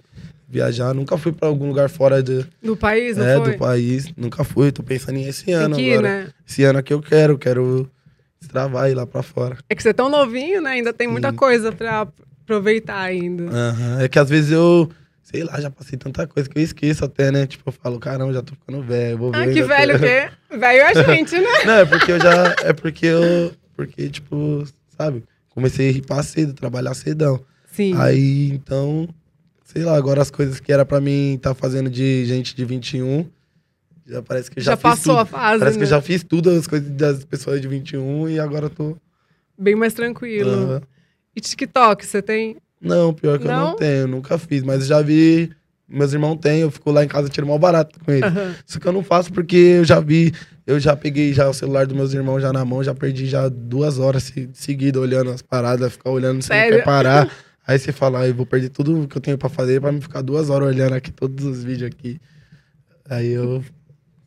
[0.54, 0.94] viajar.
[0.94, 3.52] Nunca fui pra algum lugar fora de, Do país, não é, foi?
[3.52, 4.14] do país.
[4.16, 6.08] Nunca fui, tô pensando em esse Tem ano que ir, agora.
[6.26, 6.28] né?
[6.48, 7.90] Esse ano aqui eu quero, quero
[8.42, 9.58] extravar e ir lá pra fora.
[9.70, 10.72] É que você é tão novinho, né?
[10.72, 11.36] Ainda tem muita Sim.
[11.36, 12.08] coisa pra
[12.44, 13.44] aproveitar ainda.
[13.52, 14.02] Aham.
[14.02, 14.90] É que às vezes eu,
[15.24, 17.48] sei lá, já passei tanta coisa que eu esqueço até, né?
[17.48, 19.38] Tipo, eu falo, caramba, já tô ficando velho, vou ver.
[19.38, 20.30] Ah, que velho o tô- quê?
[20.54, 21.64] Velho é a gente, né?
[21.66, 22.56] Não, é porque eu já.
[22.64, 23.52] É porque eu.
[23.76, 24.64] Porque, tipo,
[24.96, 25.24] sabe?
[25.50, 27.40] Comecei a ripar cedo, trabalhar cedão.
[27.72, 27.96] Sim.
[27.98, 29.08] Aí, então,
[29.64, 33.26] sei lá, agora as coisas que era pra mim estar fazendo de gente de 21,
[34.08, 35.22] já parece que já, já passou tudo.
[35.22, 35.86] a fase, Parece que né?
[35.86, 38.98] eu já fiz tudo as coisas das pessoas de 21 e agora eu tô.
[39.58, 40.52] Bem mais tranquilo.
[40.52, 40.82] Aham.
[41.36, 42.58] E TikTok, você tem?
[42.82, 43.70] Não, pior que eu Não?
[43.70, 45.50] não tenho, nunca fiz, mas já vi.
[45.88, 48.32] Meus irmãos têm, eu fico lá em casa tiro mal barato com eles.
[48.66, 50.34] Só que eu não faço porque eu já vi,
[50.66, 53.48] eu já peguei já o celular dos meus irmãos já na mão, já perdi já
[53.50, 57.30] duas horas se, seguidas olhando as paradas, ficar olhando, não quer parar.
[57.66, 60.02] Aí você fala, ah, eu vou perder tudo que eu tenho pra fazer pra me
[60.02, 62.20] ficar duas horas olhando aqui todos os vídeos aqui.
[63.10, 63.64] Aí eu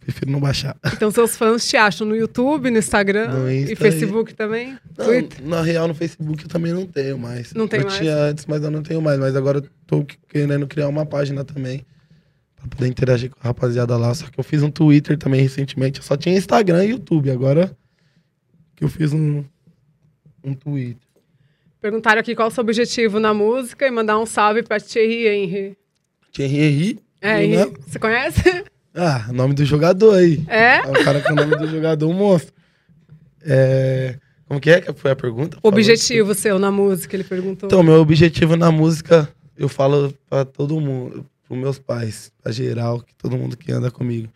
[0.00, 0.76] prefiro não baixar.
[0.94, 4.78] Então seus fãs te acham no YouTube, no Instagram No Insta e Facebook também?
[4.96, 7.52] Não, na real, no Facebook eu também não tenho mais.
[7.52, 7.98] Não tem eu mais?
[7.98, 9.18] tinha antes, mas eu não tenho mais.
[9.18, 11.84] Mas agora eu tô querendo criar uma página também.
[12.56, 14.14] Pra poder interagir com a rapaziada lá.
[14.14, 15.98] Só que eu fiz um Twitter também recentemente.
[15.98, 17.30] Eu só tinha Instagram e YouTube.
[17.30, 17.76] Agora
[18.76, 19.44] que eu fiz um,
[20.42, 21.05] um Twitter.
[21.86, 25.78] Perguntaram aqui qual o seu objetivo na música e mandar um salve pra Thierry Henry.
[26.32, 26.98] Thierry Henry.
[27.20, 27.44] É?
[27.44, 27.74] Henry.
[27.86, 28.64] Você conhece?
[28.98, 30.42] Ah, nome do jogador aí.
[30.48, 30.78] É?
[30.78, 32.52] É o cara com o nome do jogador, um monstro.
[33.44, 34.16] É...
[34.48, 35.58] Como que é que foi a pergunta?
[35.62, 37.66] O objetivo seu na música, ele perguntou.
[37.66, 43.00] Então, meu objetivo na música, eu falo pra todo mundo, pros meus pais, pra geral,
[43.02, 44.30] que todo mundo que anda comigo.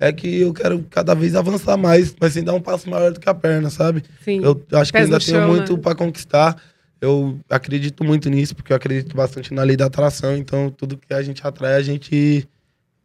[0.00, 3.20] É que eu quero cada vez avançar mais, mas sem dar um passo maior do
[3.20, 4.02] que a perna, sabe?
[4.24, 4.40] Sim.
[4.42, 5.82] Eu acho que Pés ainda no tenho chão, muito né?
[5.82, 6.56] pra conquistar.
[7.00, 10.36] Eu acredito muito nisso, porque eu acredito bastante na lei da atração.
[10.36, 12.48] Então, tudo que a gente atrai, a gente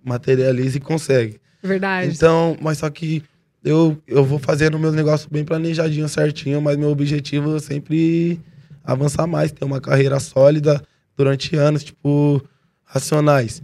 [0.04, 1.40] materializa e consegue.
[1.62, 2.12] Verdade.
[2.12, 3.24] Então, mas só que
[3.64, 8.40] eu, eu vou fazendo meus negócios bem planejadinho, certinho, mas meu objetivo é sempre
[8.84, 10.82] avançar mais, ter uma carreira sólida
[11.16, 12.44] durante anos, tipo,
[12.84, 13.62] Racionais.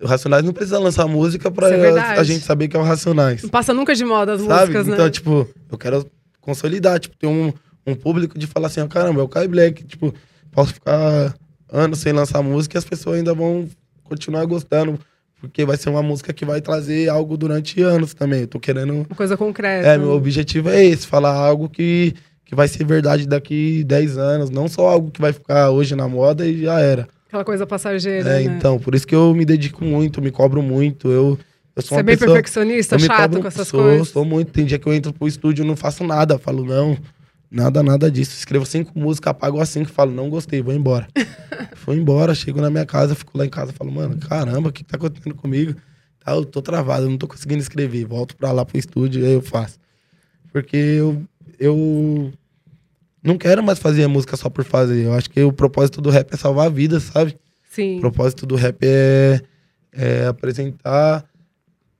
[0.00, 3.42] O Racionais não precisa lançar música pra é a gente saber que é o Racionais.
[3.42, 4.60] Não passa nunca de moda as Sabe?
[4.60, 4.94] músicas, né?
[4.94, 6.10] Então, tipo, eu quero
[6.40, 7.52] consolidar, tipo, ter um,
[7.86, 10.14] um público de falar assim, ó, caramba, é o Kai Black, tipo,
[10.50, 11.34] posso ficar
[11.70, 13.68] anos sem lançar música e as pessoas ainda vão
[14.04, 14.98] continuar gostando,
[15.40, 18.42] porque vai ser uma música que vai trazer algo durante anos também.
[18.42, 18.92] Eu tô querendo.
[18.94, 19.88] Uma coisa concreta.
[19.88, 22.14] É, meu objetivo é esse, falar algo que,
[22.44, 26.06] que vai ser verdade daqui 10 anos, não só algo que vai ficar hoje na
[26.06, 27.08] moda e já era.
[27.26, 28.54] Aquela coisa passageira, É, né?
[28.56, 31.08] então, por isso que eu me dedico muito, me cobro muito.
[31.08, 31.38] Eu,
[31.74, 32.34] eu sou Você é bem pessoa...
[32.34, 34.08] perfeccionista, chato com essas sou, coisas.
[34.08, 34.52] Sou muito.
[34.52, 36.38] Tem dia que eu entro pro estúdio e não faço nada.
[36.38, 36.94] Falo, não,
[37.52, 38.36] nada, nada disso.
[38.36, 41.06] Escrevo cinco músicas, apago as cinco falo, não gostei, vou embora.
[41.84, 44.84] Vou embora, chego na minha casa, fico lá em casa, falo, mano, caramba, o que,
[44.84, 45.74] que tá acontecendo comigo?
[46.24, 48.04] Tá, eu tô travado, eu não tô conseguindo escrever.
[48.04, 49.80] Volto pra lá pro estúdio e aí eu faço.
[50.52, 51.24] Porque eu,
[51.58, 52.32] eu
[53.22, 55.06] não quero mais fazer música só por fazer.
[55.06, 57.36] Eu acho que o propósito do rap é salvar vidas, sabe?
[57.68, 57.98] Sim.
[57.98, 59.40] O propósito do rap é,
[59.92, 61.24] é apresentar.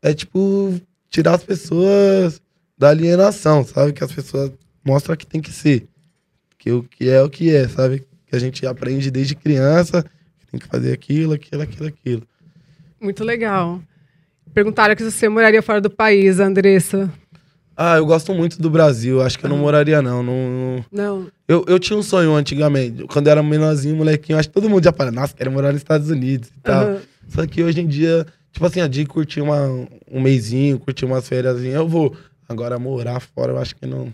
[0.00, 0.80] É tipo,
[1.10, 2.40] tirar as pessoas
[2.78, 3.92] da alienação, sabe?
[3.92, 4.52] Que as pessoas
[4.84, 5.86] mostram que tem que ser.
[6.58, 8.04] Que o que é o que é, sabe?
[8.26, 10.02] Que a gente aprende desde criança,
[10.38, 12.22] que tem que fazer aquilo, aquilo, aquilo, aquilo.
[13.00, 13.80] Muito legal.
[14.54, 17.10] Perguntaram que você moraria fora do país, Andressa.
[17.76, 19.22] Ah, eu gosto muito do Brasil.
[19.22, 20.22] Acho que eu não moraria, não.
[20.22, 21.26] não, não-.
[21.48, 23.04] Eu, eu tinha um sonho antigamente.
[23.04, 25.80] Quando eu era menorzinho, molequinho, acho que todo mundo já fala, nossa, quero morar nos
[25.80, 26.84] Estados Unidos e tal.
[26.84, 26.98] Aham.
[27.28, 29.66] Só que hoje em dia, tipo assim, a de curtir uma,
[30.10, 32.14] um mêsinho, curtir umas férias, eu vou.
[32.48, 34.12] Agora, morar fora, eu acho que não.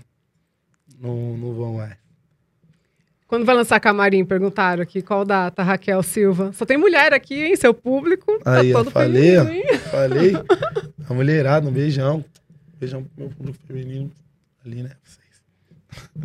[1.01, 1.97] Não, não vou mais.
[3.27, 4.25] Quando vai lançar Camarim?
[4.25, 5.03] Perguntaram aqui.
[5.03, 6.51] Qual data, Raquel Silva?
[6.55, 7.57] Só tem mulher aqui, hein?
[7.57, 8.41] Seu público.
[8.45, 9.79] Aí, tá todo falei, feminino, hein?
[9.91, 10.33] Falei.
[11.09, 12.25] A mulherada, um beijão.
[12.81, 14.11] Beijão pro meu público feminino.
[14.65, 14.91] Ali, né?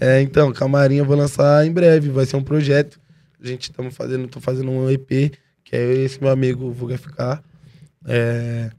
[0.00, 2.08] É, então, Camarim eu vou lançar em breve.
[2.08, 2.98] Vai ser um projeto.
[3.42, 7.42] A gente estamos fazendo, tô fazendo um EP, que é esse meu amigo Vuga FK.
[8.06, 8.70] É,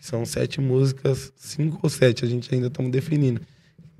[0.00, 3.40] são sete músicas, cinco ou sete, a gente ainda estamos definindo.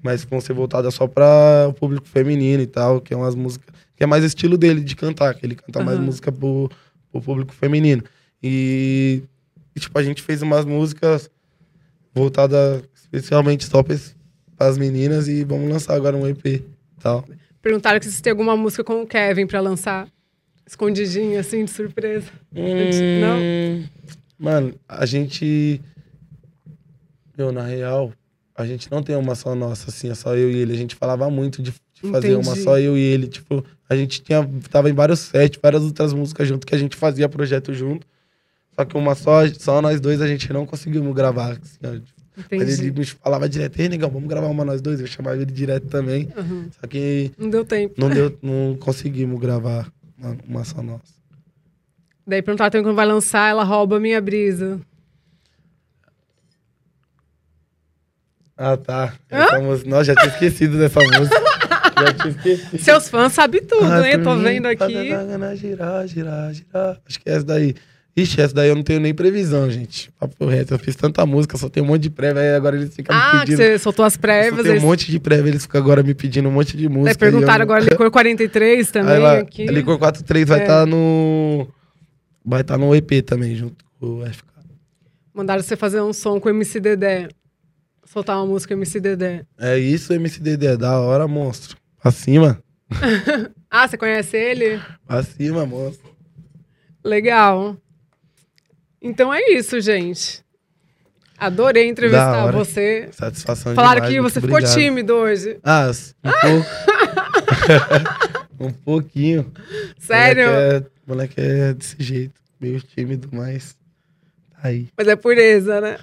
[0.03, 3.75] Mas vão ser voltadas só para o público feminino e tal, que é umas músicas.
[3.97, 6.07] Que é mais estilo dele de cantar, que ele canta mais Aham.
[6.07, 6.71] música pro,
[7.11, 8.03] pro público feminino.
[8.43, 9.23] E,
[9.75, 11.31] e, tipo, a gente fez umas músicas
[12.15, 13.97] voltadas especialmente só para
[14.59, 16.65] as meninas e vamos lançar agora um EP e
[17.01, 17.25] tal.
[17.63, 20.09] Perguntaram que se tem alguma música com o Kevin pra lançar.
[20.67, 22.31] Escondidinho, assim, de surpresa.
[22.53, 23.41] Não?
[23.41, 23.85] Hum,
[24.39, 25.81] Mano, a gente.
[27.37, 28.13] Meu, na real,
[28.57, 30.73] a gente não tem uma só nossa, assim, é só eu e ele.
[30.73, 32.63] A gente falava muito de, de fazer uma Entendi.
[32.63, 33.27] só eu e ele.
[33.29, 36.97] Tipo, a gente tinha, tava em vários sets, várias outras músicas junto, que a gente
[36.97, 38.07] fazia projeto junto.
[38.75, 41.53] Só que uma só, só nós dois a gente não conseguimos gravar.
[41.53, 42.17] Assim, ó.
[42.51, 45.01] Mas ele me falava direto, ei, negão, vamos gravar uma nós dois.
[45.01, 46.29] Eu chamava ele direto também.
[46.37, 46.69] Uhum.
[46.81, 47.95] Só que Não deu tempo.
[47.99, 51.17] não deu, não conseguimos gravar uma, uma só nossa.
[52.27, 54.81] Daí perguntaram também quando vai lançar, ela rouba minha brisa.
[58.57, 59.13] Ah, tá.
[59.31, 59.89] Essa música.
[59.91, 61.37] Nossa, já tinha esquecido dessa música.
[62.01, 62.83] já tinha esquecido.
[62.83, 64.23] Seus fãs sabem tudo, Ah, hein?
[64.23, 64.93] Tô mim, vendo aqui.
[65.57, 66.99] Girar, girar, girar.
[67.07, 67.75] Acho que é essa daí.
[68.17, 70.11] Ixi, essa daí eu não tenho nem previsão, gente.
[70.19, 70.73] Papo reto.
[70.73, 73.23] Eu fiz tanta música, só tem um monte de prévia, aí agora eles ficam me
[73.23, 73.57] Ah, que pedindo.
[73.59, 74.63] você soltou as prévias.
[74.63, 74.83] tem um eles...
[74.83, 77.05] monte de prévia, eles ficam agora me pedindo um monte de música.
[77.11, 79.67] Daí perguntaram eu- agora Licor 43 também Aí lá, aqui.
[79.67, 80.63] Licor 43 vai É.
[80.63, 81.69] estar no.
[82.43, 84.47] Vai estar no EP também, junto com o FK.
[85.35, 87.29] Mandaram você fazer um som com o MC Dedé.
[88.07, 89.45] Soltar uma música MC Dedé.
[89.59, 90.77] É isso, MCDD.
[90.77, 91.77] Da hora, monstro.
[92.01, 92.63] Pra cima.
[93.69, 94.81] Ah, você conhece ele?
[95.07, 96.09] Pra cima, monstro.
[97.05, 97.77] Legal.
[99.03, 100.43] Então é isso, gente.
[101.37, 103.09] Adorei entrevistar você.
[103.13, 104.75] Satisfação Falaram demais, que você ficou obrigado.
[104.79, 105.59] tímido hoje.
[105.63, 105.91] Ah,
[106.25, 106.67] um pouco.
[108.65, 109.53] um pouquinho.
[109.99, 110.47] Sério?
[110.47, 113.77] Moleque é, moleque é desse jeito, meio tímido, mas
[114.63, 114.89] Aí.
[114.97, 115.99] Mas é pureza, né?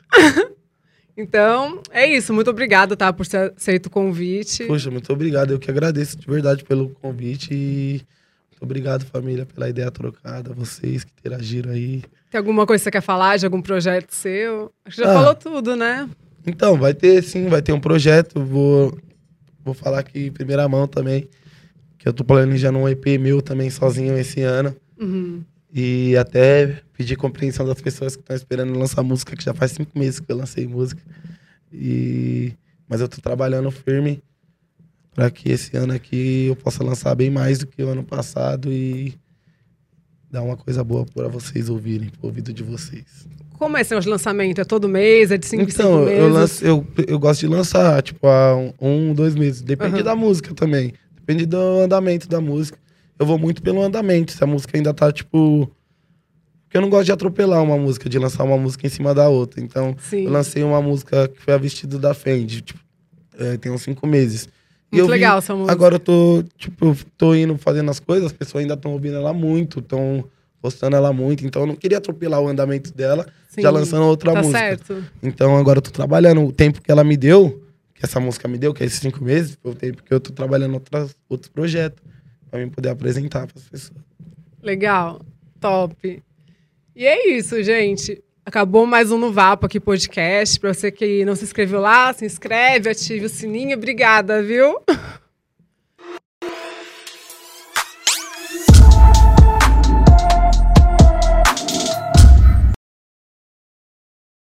[1.15, 2.33] Então, é isso.
[2.33, 3.11] Muito obrigada, tá?
[3.13, 4.65] Por ter aceito o convite.
[4.65, 5.51] Poxa, muito obrigado.
[5.51, 8.01] Eu que agradeço de verdade pelo convite e
[8.51, 12.03] muito obrigado, família, pela ideia trocada, vocês que interagiram aí.
[12.31, 14.71] Tem alguma coisa que você quer falar de algum projeto seu?
[14.85, 15.13] Acho que já Ah.
[15.13, 16.09] falou tudo, né?
[16.47, 18.43] Então, vai ter sim, vai ter um projeto.
[18.43, 18.97] Vou,
[19.63, 21.29] vou falar aqui em primeira mão também.
[21.97, 24.75] Que eu tô planejando um EP meu também sozinho esse ano.
[24.99, 25.41] Uhum.
[25.73, 29.97] E até pedir compreensão das pessoas que estão esperando lançar música, que já faz cinco
[29.97, 31.01] meses que eu lancei música.
[31.71, 32.53] E...
[32.87, 34.23] Mas eu tô trabalhando firme
[35.13, 38.71] para que esse ano aqui eu possa lançar bem mais do que o ano passado
[38.71, 39.13] e
[40.31, 43.27] dar uma coisa boa para vocês ouvirem, pro ouvido de vocês.
[43.57, 44.59] Como é seu lançamento?
[44.59, 45.31] É todo mês?
[45.31, 46.19] É de cinco em Então, meses?
[46.19, 49.61] eu, lanço, eu, eu gosto de lançar, tipo, há um, dois meses.
[49.61, 50.03] Depende Aham.
[50.03, 50.93] da música também.
[51.15, 52.77] Depende do andamento da música.
[53.19, 54.31] Eu vou muito pelo andamento.
[54.31, 55.69] Se a música ainda tá, tipo.
[56.73, 59.29] Porque eu não gosto de atropelar uma música, de lançar uma música em cima da
[59.29, 59.61] outra.
[59.61, 60.23] Então, Sim.
[60.25, 62.79] eu lancei uma música que foi a vestido da Fendi, tipo,
[63.37, 64.49] é, tem uns cinco meses.
[64.91, 65.71] E Muito vi- legal essa música.
[65.71, 69.31] Agora eu tô, tipo, tô indo fazendo as coisas, as pessoas ainda estão ouvindo ela
[69.33, 70.25] muito, estão
[70.59, 71.45] postando ela muito.
[71.45, 73.61] Então, eu não queria atropelar o andamento dela, Sim.
[73.61, 74.57] já lançando outra Tá música.
[74.57, 75.05] certo.
[75.21, 76.43] Então agora eu tô trabalhando.
[76.43, 77.63] O tempo que ela me deu,
[77.93, 80.19] que essa música me deu, que é esses cinco meses, foi o tempo que eu
[80.19, 82.03] tô trabalhando outras, outros projetos.
[82.49, 83.93] Pra mim poder apresentar pras pessoas.
[84.63, 85.21] Legal.
[85.59, 86.23] Top.
[86.95, 88.23] E é isso, gente.
[88.45, 90.59] Acabou mais um no Vapo aqui podcast.
[90.59, 93.75] Pra você que não se inscreveu lá, se inscreve, ative o sininho.
[93.75, 94.79] Obrigada, viu?